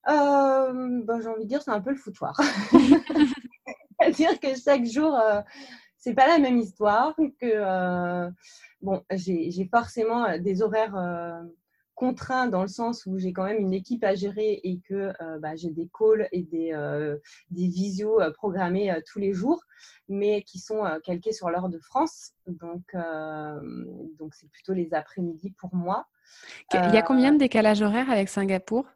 [0.06, 2.38] Ben, J'ai envie de dire c'est un peu le foutoir.
[4.00, 5.18] C'est-à-dire que chaque jour
[6.04, 8.30] c'est pas la même histoire que euh,
[8.82, 11.42] bon j'ai forcément euh, des horaires euh,
[11.94, 15.54] contraint dans le sens où j'ai quand même une équipe à gérer et que bah,
[15.54, 16.72] j'ai des calls et des,
[17.52, 19.62] des visios programmés tous les jours,
[20.08, 22.32] mais qui sont calqués sur l'heure de France.
[22.48, 22.82] Donc,
[24.18, 26.08] donc c'est plutôt les après-midi pour moi.
[26.72, 28.88] Il y a combien de décalage horaire avec Singapour?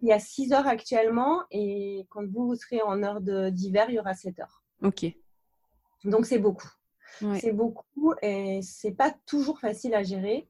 [0.00, 3.20] Il y a 6 heures actuellement et quand vous, vous serez en heure
[3.52, 4.64] d'hiver, il y aura 7 heures.
[4.82, 5.06] Ok.
[6.04, 6.70] Donc c'est beaucoup.
[7.38, 10.48] C'est beaucoup et c'est pas toujours facile à gérer.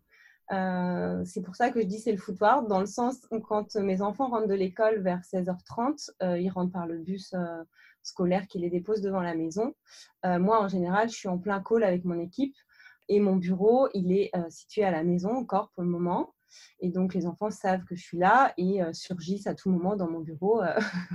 [0.52, 3.74] Euh, c'est pour ça que je dis c'est le foutoir, dans le sens où quand
[3.76, 7.62] mes enfants rentrent de l'école vers 16h30, euh, ils rentrent par le bus euh,
[8.02, 9.74] scolaire qui les dépose devant la maison.
[10.24, 12.56] moi, en général, je suis en plein call avec mon équipe
[13.08, 16.34] et mon bureau, il est situé à la maison encore pour le moment.
[16.80, 20.08] Et donc, les enfants savent que je suis là et surgissent à tout moment dans
[20.08, 20.62] mon bureau.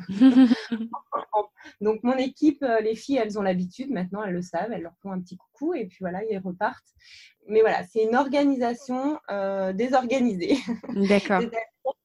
[1.82, 5.12] donc, mon équipe, les filles, elles ont l'habitude maintenant, elles le savent, elles leur font
[5.12, 6.94] un petit coucou et puis voilà, ils repartent.
[7.48, 9.20] Mais voilà, c'est une organisation
[9.74, 10.58] désorganisée.
[11.10, 11.42] D'accord.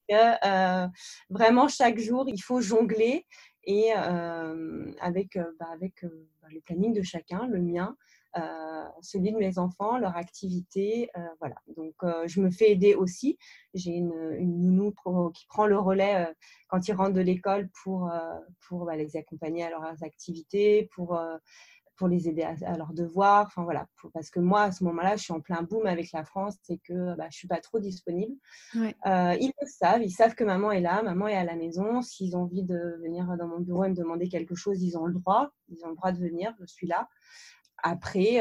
[1.31, 3.27] vraiment, chaque jour, il faut jongler
[3.64, 6.05] et avec, bah, avec
[6.42, 8.21] bah, le planning de chacun, le mien, euh,
[9.03, 11.11] celui de mes enfants, leur activité.
[11.16, 11.57] Euh, voilà.
[11.77, 13.38] Donc, euh, je me fais aider aussi.
[13.75, 14.92] J'ai une, une, nounou
[15.33, 16.33] qui prend le relais
[16.68, 18.11] quand ils rentrent de l'école pour,
[18.66, 21.18] pour bah, les accompagner à leurs activités, pour,
[21.97, 23.47] pour les aider à, leurs devoirs.
[23.47, 23.87] Enfin, voilà.
[24.12, 26.79] parce que moi, à ce moment-là, je suis en plein boom avec la France et
[26.79, 28.35] que bah, je ne suis pas trop disponible.
[28.75, 30.03] ils le savent.
[30.03, 32.03] Ils savent que maman est là, maman est à la maison.
[32.03, 35.07] S'ils ont envie de venir dans mon bureau et me demander quelque chose, ils ont
[35.07, 35.51] le droit.
[35.68, 36.55] Ils ont le droit de venir.
[36.61, 37.09] Je suis là.
[37.83, 38.40] Après,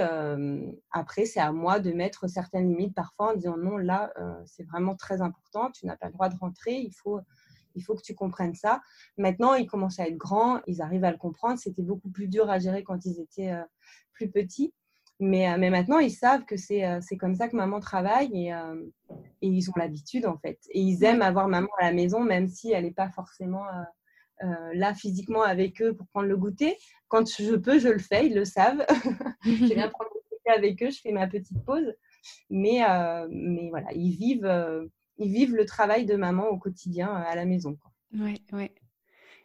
[0.91, 4.13] après c'est à moi de mettre certaines limites parfois en disant non, là,
[4.45, 7.19] c'est vraiment très important, tu n'as pas le droit de rentrer, il faut,
[7.75, 8.81] il faut que tu comprennes ça.
[9.17, 11.57] Maintenant, ils commencent à être grands, ils arrivent à le comprendre.
[11.57, 13.53] C'était beaucoup plus dur à gérer quand ils étaient
[14.13, 14.73] plus petits.
[15.19, 18.51] Mais, mais, maintenant, ils savent que c'est comme ça que maman travaille et,
[19.41, 20.59] et ils ont l'habitude en fait.
[20.69, 23.83] Et ils aiment avoir maman à la maison, même si elle n'est pas forcément euh,
[24.73, 26.75] là physiquement avec eux pour prendre le goûter.
[27.07, 28.85] Quand je peux, je le fais, ils le savent.
[29.45, 31.93] je viens prendre le goûter avec eux, je fais ma petite pause.
[32.49, 34.85] Mais, euh, mais voilà, ils vivent, euh,
[35.17, 37.77] ils vivent le travail de maman au quotidien à la maison.
[38.13, 38.69] Oui, oui.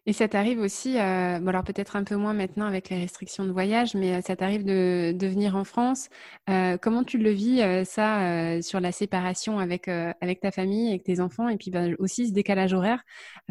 [0.08, 3.44] Et ça t'arrive aussi, euh, bon alors peut-être un peu moins maintenant avec les restrictions
[3.44, 6.08] de voyage, mais euh, ça t'arrive de, de, venir en France.
[6.48, 11.02] Euh, comment tu le vis euh, ça sur la séparation avec avec ta famille, avec
[11.02, 13.02] tes enfants, et puis ben, aussi ce décalage horaire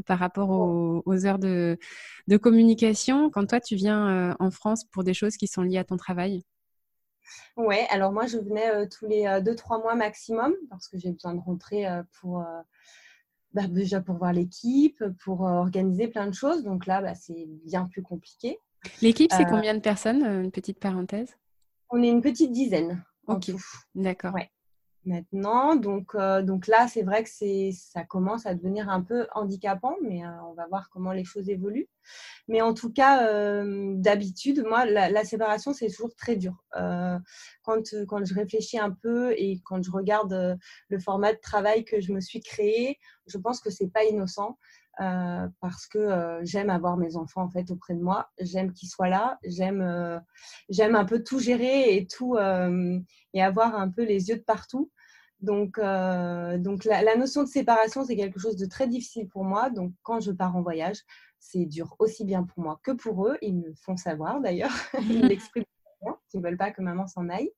[0.05, 1.77] par rapport aux, aux heures de,
[2.27, 5.83] de, communication quand toi tu viens en France pour des choses qui sont liées à
[5.83, 6.43] ton travail?
[7.57, 11.33] Ouais, alors moi je venais tous les deux trois mois maximum parce que j'ai besoin
[11.33, 11.85] de rentrer
[12.21, 12.45] pour
[13.55, 16.63] bah, déjà pour voir l'équipe, pour euh, organiser plein de choses.
[16.63, 18.59] Donc là, bah, c'est bien plus compliqué.
[19.01, 21.37] L'équipe, c'est euh, combien de personnes Une petite parenthèse?
[21.89, 23.03] On est une petite dizaine.
[23.27, 23.51] Ok,
[23.95, 24.33] d'accord.
[24.33, 24.51] Ouais
[25.05, 25.75] maintenant.
[25.75, 27.29] Donc, euh, donc là, c'est vrai que
[27.71, 31.49] ça commence à devenir un peu handicapant, mais euh, on va voir comment les choses
[31.49, 31.87] évoluent.
[32.47, 36.63] Mais en tout cas, euh, d'habitude, moi, la, séparation, c'est toujours très dur.
[37.63, 40.57] quand, quand je réfléchis un peu et quand je regarde
[40.89, 44.57] le format de travail que je me suis créé, je pense que c'est pas innocent.
[44.97, 49.39] parce que j'aime avoir mes enfants en fait auprès de moi, j'aime qu'ils soient là,
[49.43, 50.21] j'aime
[50.69, 52.37] j'aime un peu tout gérer et tout
[53.33, 54.91] et avoir un peu les yeux de partout.
[55.45, 59.69] Donc, euh, donc la, notion de séparation, c'est quelque chose de très difficile pour moi.
[59.69, 60.97] Donc, quand je pars en voyage,
[61.39, 63.37] c'est dur aussi bien pour moi que pour eux.
[63.41, 64.73] Ils me font savoir d'ailleurs.
[65.01, 65.65] Ils l'expriment.
[66.33, 67.51] Ils ne veulent pas que maman s'en aille.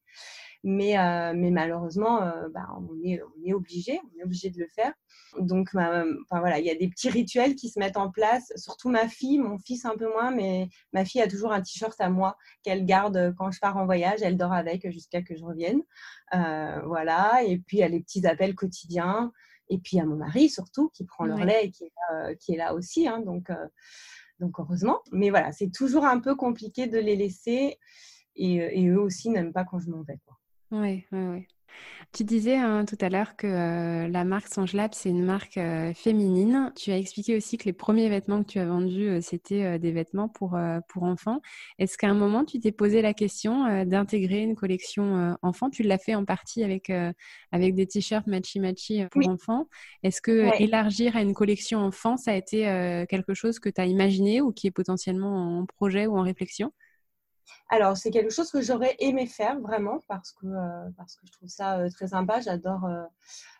[0.69, 4.59] Mais, euh, mais malheureusement, euh, bah, on, est, on est obligé, on est obligé de
[4.59, 4.91] le faire.
[5.39, 8.51] Donc, enfin, voilà, il y a des petits rituels qui se mettent en place.
[8.57, 11.95] Surtout ma fille, mon fils un peu moins, mais ma fille a toujours un t-shirt
[12.01, 14.19] à moi qu'elle garde quand je pars en voyage.
[14.21, 15.81] Elle dort avec jusqu'à que je revienne.
[16.35, 17.43] Euh, voilà.
[17.45, 19.31] Et puis, il y a les petits appels quotidiens.
[19.69, 21.93] Et puis, il y a mon mari surtout qui prend le relais et qui est
[22.09, 23.07] là, qui est là aussi.
[23.07, 23.49] Hein, donc,
[24.41, 24.99] donc, heureusement.
[25.13, 27.79] Mais voilà, c'est toujours un peu compliqué de les laisser.
[28.35, 30.19] Et, et eux aussi n'aiment pas quand je m'en vais.
[30.25, 30.36] Quoi.
[30.71, 31.47] Oui, oui, oui.
[32.13, 35.93] Tu disais hein, tout à l'heure que euh, la marque Sangelab, c'est une marque euh,
[35.93, 36.71] féminine.
[36.75, 39.91] Tu as expliqué aussi que les premiers vêtements que tu as vendus, euh, c'était des
[39.91, 40.57] vêtements pour,
[40.89, 41.41] pour enfants.
[41.79, 45.69] Est-ce qu'à un moment, tu t'es posé la question d'intégrer une collection enfants?
[45.69, 46.91] Tu l'as fait en partie avec,
[47.51, 49.67] avec des t-shirts matchy-matchy pour enfants.
[50.03, 52.61] Est-ce que élargir à une collection enfants, ça a été
[53.09, 56.71] quelque chose que tu as imaginé ou qui est potentiellement en projet ou en réflexion?
[57.69, 61.31] Alors, c'est quelque chose que j'aurais aimé faire vraiment parce que, euh, parce que je
[61.33, 62.39] trouve ça euh, très sympa.
[62.39, 63.03] J'adore, euh,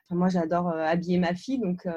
[0.10, 1.60] moi, j'adore habiller ma fille.
[1.60, 1.88] Donc,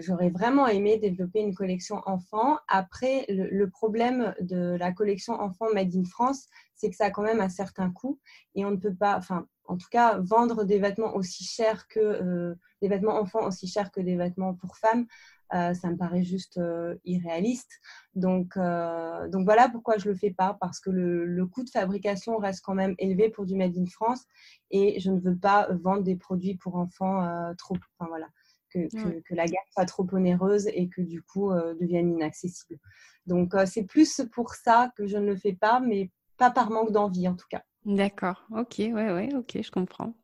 [0.00, 2.58] J'aurais vraiment aimé développer une collection enfant.
[2.66, 7.22] Après, le, problème de la collection enfant Made in France, c'est que ça a quand
[7.22, 8.18] même un certain coût
[8.56, 12.54] et on ne peut pas, enfin, en tout cas, vendre des vêtements aussi chers que
[12.80, 15.06] des vêtements enfants aussi chers que des vêtements pour femmes,
[15.54, 17.80] euh, ça me paraît juste euh, irréaliste.
[18.14, 21.68] Donc, euh, donc voilà pourquoi je ne le fais pas, parce que le, coût de
[21.68, 24.24] fabrication reste quand même élevé pour du Made in France
[24.70, 28.28] et je ne veux pas vendre des produits pour enfants trop, enfin voilà,
[28.70, 28.88] que,
[29.20, 32.78] que, la gamme soit trop onéreuse et que du coup devienne inaccessible.
[33.26, 36.92] Donc c'est plus pour ça que je ne le fais pas, mais pas par manque
[36.92, 37.62] d'envie en tout cas.
[37.84, 40.14] D'accord, ok, ouais, ouais, ok, je comprends.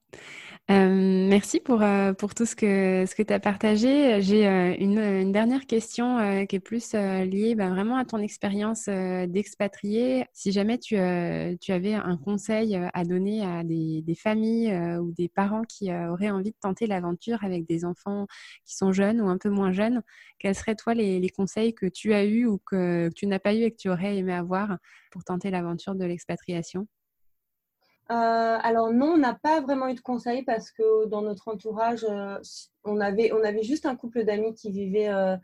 [0.70, 4.22] Euh, merci pour, euh, pour tout ce que, ce que tu as partagé.
[4.22, 8.86] J'ai euh, une, une, dernière question qui est plus liée ben, vraiment à ton expérience
[8.88, 10.26] d'expatrié.
[10.32, 10.96] Si jamais tu,
[11.60, 16.30] tu avais un conseil à donner à des, des familles ou des parents qui auraient
[16.30, 18.26] envie de tenter l'aventure avec des enfants
[18.64, 20.02] qui sont jeunes ou un peu moins jeunes,
[20.38, 23.40] quels seraient toi les, les conseils que tu as eus ou que, que tu n'as
[23.40, 24.78] pas eu et que tu aurais aimé avoir
[25.10, 26.86] pour tenter l'aventure de l'expatriation?
[28.10, 32.04] Euh, alors non, on n'a pas vraiment eu de conseils parce que dans notre entourage,
[32.08, 32.38] euh,
[32.84, 35.36] on, avait, juste un couple d'amis qui vivait, euh,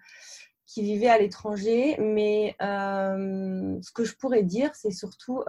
[0.67, 1.97] qui vivait à l'étranger.
[1.99, 5.43] Mais ce que je pourrais dire, c'est surtout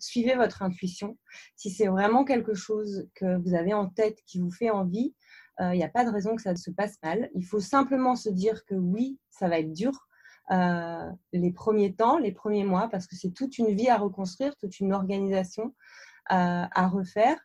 [0.00, 1.18] suivez votre intuition.
[1.56, 5.14] Si c'est vraiment quelque chose que vous avez en tête qui vous fait envie,
[5.60, 7.30] il n'y a pas de raison que ça se passe mal.
[7.34, 10.08] Il faut simplement se dire que oui, ça va être dur.
[10.50, 14.80] les premiers temps, les premiers mois, parce que c'est toute une vie à reconstruire, toute
[14.80, 15.74] une organisation
[16.26, 17.38] à, refaire,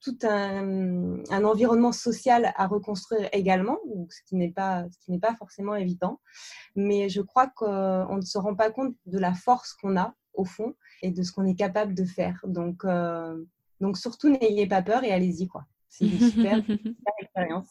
[0.00, 3.78] tout un, environnement social à reconstruire également,
[4.10, 4.86] ce qui n'est pas,
[5.20, 6.20] pas forcément évident.
[6.74, 10.44] Mais je crois qu'on ne se rend pas compte de la force qu'on a au
[10.44, 12.40] fond et de ce qu'on est capable de faire.
[12.44, 13.44] Donc, euh,
[13.80, 15.66] donc surtout n'ayez pas peur et allez-y quoi.
[15.88, 16.56] C'est une super,
[17.20, 17.70] expérience.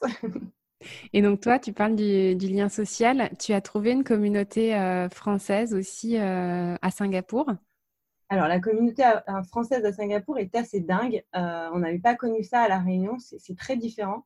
[1.13, 3.31] Et donc toi, tu parles du, lien social.
[3.39, 7.47] Tu as trouvé une communauté euh, française aussi euh, à Singapour?
[8.31, 11.21] Alors, la communauté euh, française à Singapour est assez dingue.
[11.35, 14.25] Euh, on n'avait pas connu ça à La Réunion, c'est très différent.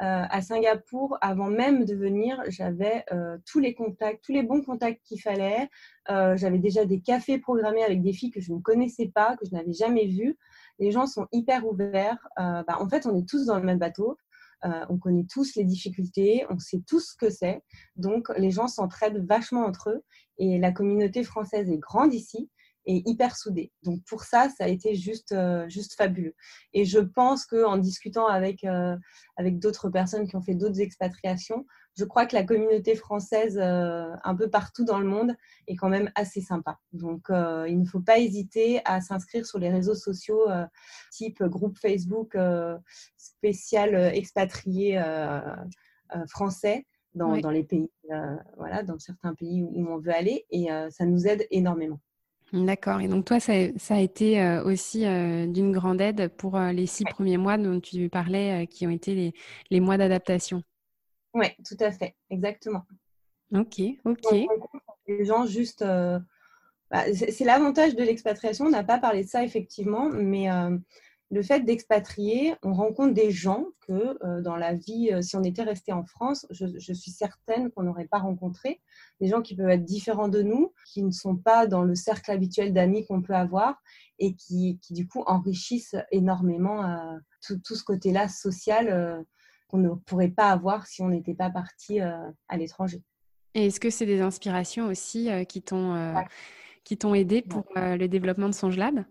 [0.00, 3.04] Euh, à Singapour, avant même de venir, j'avais
[3.44, 5.68] tous les contacts, tous les bons contacts qu'il fallait.
[6.08, 9.54] j'avais déjà des cafés programmés avec des filles que je ne connaissais pas, que je
[9.54, 10.38] n'avais jamais vues.
[10.78, 12.26] Les gens sont hyper ouverts.
[12.38, 14.16] Bah, en fait, on est tous dans le même bateau.
[14.62, 17.62] on connaît tous les difficultés, on sait tous ce que c'est.
[17.96, 20.02] Donc, les gens s'entraident vachement entre eux.
[20.38, 22.48] Et la communauté française est grande ici
[22.86, 23.72] et hyper soudés.
[23.82, 26.34] Donc pour ça, ça a été juste, euh, juste fabuleux.
[26.72, 28.96] Et je pense qu'en discutant avec, euh,
[29.36, 31.66] avec d'autres personnes qui ont fait d'autres expatriations,
[31.96, 35.34] je crois que la communauté française euh, un peu partout dans le monde
[35.66, 36.78] est quand même assez sympa.
[36.92, 40.46] Donc il ne faut pas hésiter à s'inscrire sur les réseaux sociaux
[41.12, 42.36] type groupe Facebook
[43.16, 45.02] spécial expatrié
[46.28, 46.86] français.
[47.14, 47.88] Dans, dans, les pays,
[48.56, 52.00] voilà, dans certains pays où on veut aller, et ça nous aide énormément.
[52.54, 53.00] D'accord.
[53.00, 56.86] Et donc toi, ça, a été euh, aussi euh, d'une grande aide pour euh, les
[56.86, 59.34] six premiers mois dont tu parlais, qui ont été
[59.70, 60.62] les, mois d'adaptation?
[61.34, 62.84] Oui, tout à fait, exactement.
[63.52, 64.46] Ok, ok.
[65.08, 65.84] les gens juste...
[66.90, 70.48] Bah, c'est l'avantage de l'expatriation, on n'a pas parlé de ça effectivement, mais
[71.30, 75.42] le fait d'expatrier, on rencontre des gens que euh, dans la vie, euh, si on
[75.42, 78.80] était resté en France, je, suis certaine qu'on n'aurait pas rencontré.
[79.20, 82.30] Des gens qui peuvent être différents de nous, qui ne sont pas dans le cercle
[82.30, 83.82] habituel d'amis qu'on peut avoir
[84.18, 89.24] et qui, du coup enrichissent énormément euh, tout, ce côté-là social
[89.68, 93.02] qu'on ne pourrait pas avoir si on n'était pas parti à l'étranger.
[93.54, 96.14] Et est-ce que c'est des inspirations aussi qui t'ont
[96.84, 99.04] qui t'ont aidé pour le développement de Songe Lab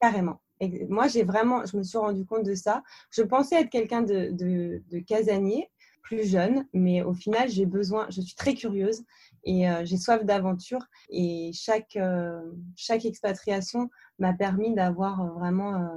[0.00, 0.40] Carrément
[0.88, 2.82] moi, j'ai vraiment, je me suis rendu compte de ça.
[3.10, 5.70] Je pensais être quelqu'un de, de, casanier,
[6.02, 9.02] plus jeune, mais au final, j'ai besoin, je suis très curieuse
[9.44, 10.84] et euh, j'ai soif d'aventure.
[11.10, 12.40] Et chaque, euh,
[12.76, 15.88] chaque expatriation m'a permis d'avoir euh, vraiment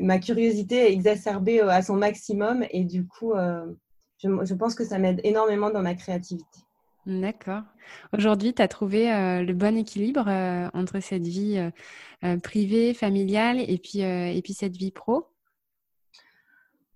[0.00, 2.64] ma curiosité exacerbée à son maximum.
[2.70, 3.32] Et du coup,
[4.18, 6.63] je, je pense que ça m'aide énormément dans ma créativité.
[7.06, 7.62] D'accord.
[8.16, 11.70] Aujourd'hui, tu as trouvé euh, le bon équilibre euh, entre cette vie
[12.24, 15.26] euh, privée, familiale et puis, et puis cette vie pro?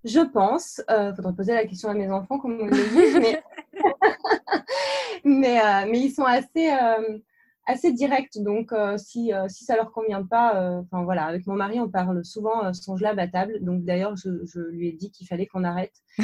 [0.04, 0.80] Je pense.
[0.88, 3.42] Il faudrait poser la question à mes enfants, comme on le dit, mais,
[5.24, 6.70] mais, mais, ils sont assez,
[7.66, 8.38] assez directs.
[8.38, 12.72] Donc, si, si ça leur convient pas, enfin voilà, avec mon mari, on parle souvent
[12.72, 13.58] son lab à table.
[13.60, 15.92] Donc, d'ailleurs, je, je, lui ai dit qu'il fallait qu'on arrête.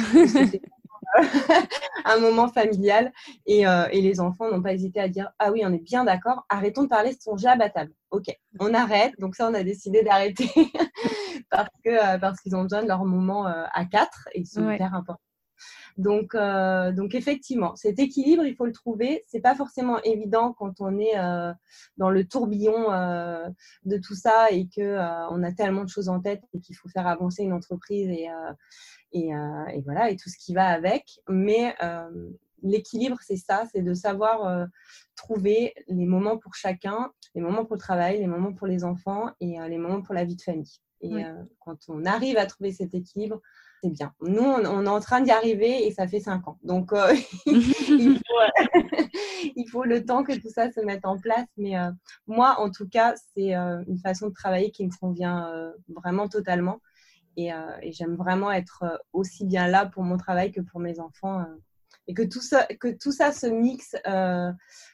[2.05, 3.11] un moment familial.
[3.45, 6.03] Et, euh, et les enfants n'ont pas hésité à dire Ah oui, on est bien
[6.03, 7.91] d'accord, arrêtons de parler de son à table.
[8.11, 8.25] Ok,
[8.59, 9.13] on arrête.
[9.19, 10.49] Donc, ça, on a décidé d'arrêter
[11.49, 14.61] parce que euh, parce qu'ils ont besoin de leur moment euh, à quatre et c'est
[14.61, 15.21] hyper important.
[15.97, 19.23] Donc, donc effectivement, cet équilibre, il faut le trouver.
[19.27, 21.15] C'est pas forcément évident quand on est
[21.95, 22.89] dans le tourbillon
[23.85, 24.97] de tout ça et que
[25.31, 28.27] on a tellement de choses en tête et qu'il faut faire avancer une entreprise et,
[29.15, 31.19] et, et, voilà et tout ce qui va avec.
[31.27, 31.73] Mais
[32.65, 34.65] l'équilibre, c'est ça, c'est de savoir euh,
[35.15, 39.29] trouver les moments pour chacun, les moments pour le travail, les moments pour les enfants
[39.39, 40.79] et euh, les moments pour la vie de famille.
[41.01, 43.41] Et euh, quand on arrive à trouver cet équilibre,
[43.83, 44.13] c'est bien.
[44.21, 46.57] Nous, on, est en train d'y arriver et ça fait cinq ans.
[46.63, 46.91] Donc,
[49.55, 51.45] il, faut, le temps que tout ça se mette en place.
[51.57, 51.73] Mais
[52.25, 56.79] moi, en tout cas, c'est une façon de travailler qui me convient vraiment totalement.
[57.37, 57.49] Et,
[57.81, 58.83] et j'aime vraiment être
[59.13, 61.45] aussi bien là pour mon travail que pour mes enfants
[62.07, 64.51] et que tout ça, que tout ça se mixe, euh,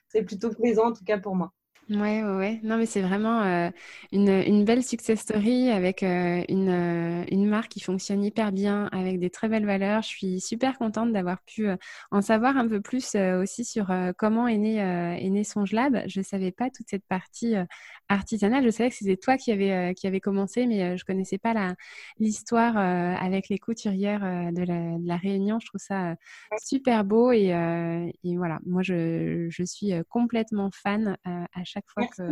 [0.07, 1.51] c'est plutôt plaisant en tout cas pour moi.
[1.89, 2.59] Ouais, ouais, ouais.
[2.63, 3.69] Non, mais c'est vraiment euh,
[4.13, 9.29] une, belle success story avec euh, une, euh, marque qui fonctionne hyper bien, avec des
[9.29, 10.01] très belles valeurs.
[10.01, 11.67] Je suis super contente d'avoir pu
[12.11, 16.03] en savoir un peu plus aussi sur comment est né, est né Songelab.
[16.07, 17.55] Je ne savais pas toute cette partie
[18.11, 18.63] artisanale.
[18.63, 21.75] Je savais que c'était toi qui avais, qui avait commencé, mais je ne connaissais pas
[22.19, 25.59] l'histoire avec les couturières de la, de, la, Réunion.
[25.59, 26.15] Je trouve ça
[26.61, 27.49] super beau et,
[28.23, 32.23] et voilà, moi, je, je, suis complètement fan à chaque fois que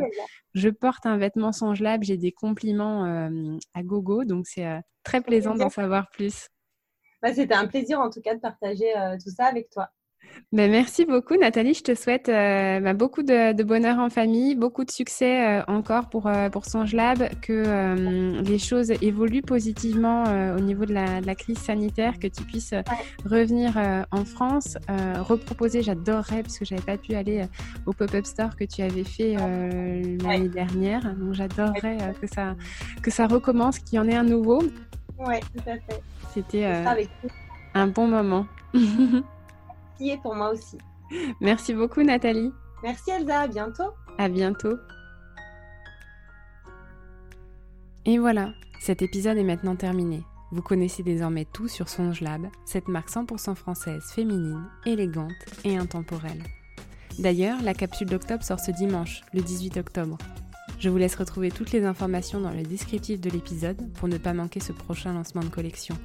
[0.53, 4.25] je porte un vêtement Songelab, j'ai des compliments euh, à gogo.
[4.25, 6.49] Donc, c'est euh, très plaisant d'en savoir plus.
[7.21, 9.89] Bah, c'était un plaisir en tout cas de partager euh, tout ça avec toi.
[10.51, 11.75] Ben, merci beaucoup, Nathalie.
[11.75, 16.09] Je te souhaite euh, ben, beaucoup de, bonheur en famille, beaucoup de succès euh, encore
[16.09, 20.23] pour, euh, pour Songelab, que les choses évoluent positivement
[20.55, 22.73] au niveau de la, crise sanitaire, que tu puisses
[23.25, 23.77] revenir
[24.11, 24.77] en France,
[25.19, 25.83] reproposer.
[25.83, 27.45] J'adorerais, parce que j'avais pas pu aller
[27.85, 31.13] au pop-up store que tu avais fait l'année dernière.
[31.15, 32.55] Donc, j'adorerais que, ça,
[33.03, 34.63] que ça recommence, qu'il y en ait un nouveau.
[35.19, 36.01] Oui, tout à fait.
[36.33, 36.65] C'était
[37.75, 38.47] un bon moment.
[40.23, 40.77] pour moi aussi.
[41.41, 42.51] Merci beaucoup Nathalie.
[42.83, 43.91] Merci Elsa, à bientôt.
[44.17, 44.77] À bientôt.
[48.05, 50.23] Et voilà, cet épisode est maintenant terminé.
[50.51, 55.31] Vous connaissez désormais tout sur Songelab, cette marque 100% française, féminine, élégante
[55.63, 56.43] et intemporelle.
[57.19, 60.17] D'ailleurs, la capsule d'octobre sort ce dimanche, le 18 octobre.
[60.79, 64.33] Je vous laisse retrouver toutes les informations dans le descriptif de l'épisode pour ne pas
[64.33, 65.95] manquer ce prochain lancement de collection.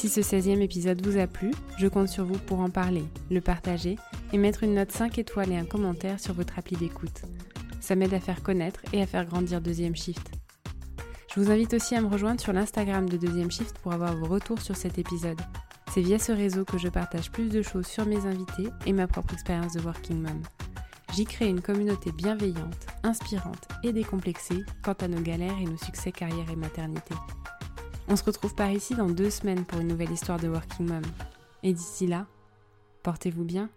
[0.00, 3.42] Si ce 16e épisode vous a plu, je compte sur vous pour en parler, le
[3.42, 3.96] partager
[4.32, 7.20] et mettre une note 5 étoiles et un commentaire sur votre appli d'écoute.
[7.82, 10.30] Ça m'aide à faire connaître et à faire grandir Deuxième Shift.
[11.28, 14.24] Je vous invite aussi à me rejoindre sur l'Instagram de Deuxième Shift pour avoir vos
[14.24, 15.42] retours sur cet épisode.
[15.92, 19.06] C'est via ce réseau que je partage plus de choses sur mes invités et ma
[19.06, 20.40] propre expérience de Working Mom.
[21.12, 26.10] J'y crée une communauté bienveillante, inspirante et décomplexée quant à nos galères et nos succès
[26.10, 27.14] carrière et maternité.
[28.12, 31.04] On se retrouve par ici dans deux semaines pour une nouvelle histoire de Working Mom.
[31.62, 32.26] Et d'ici là,
[33.04, 33.70] portez-vous bien.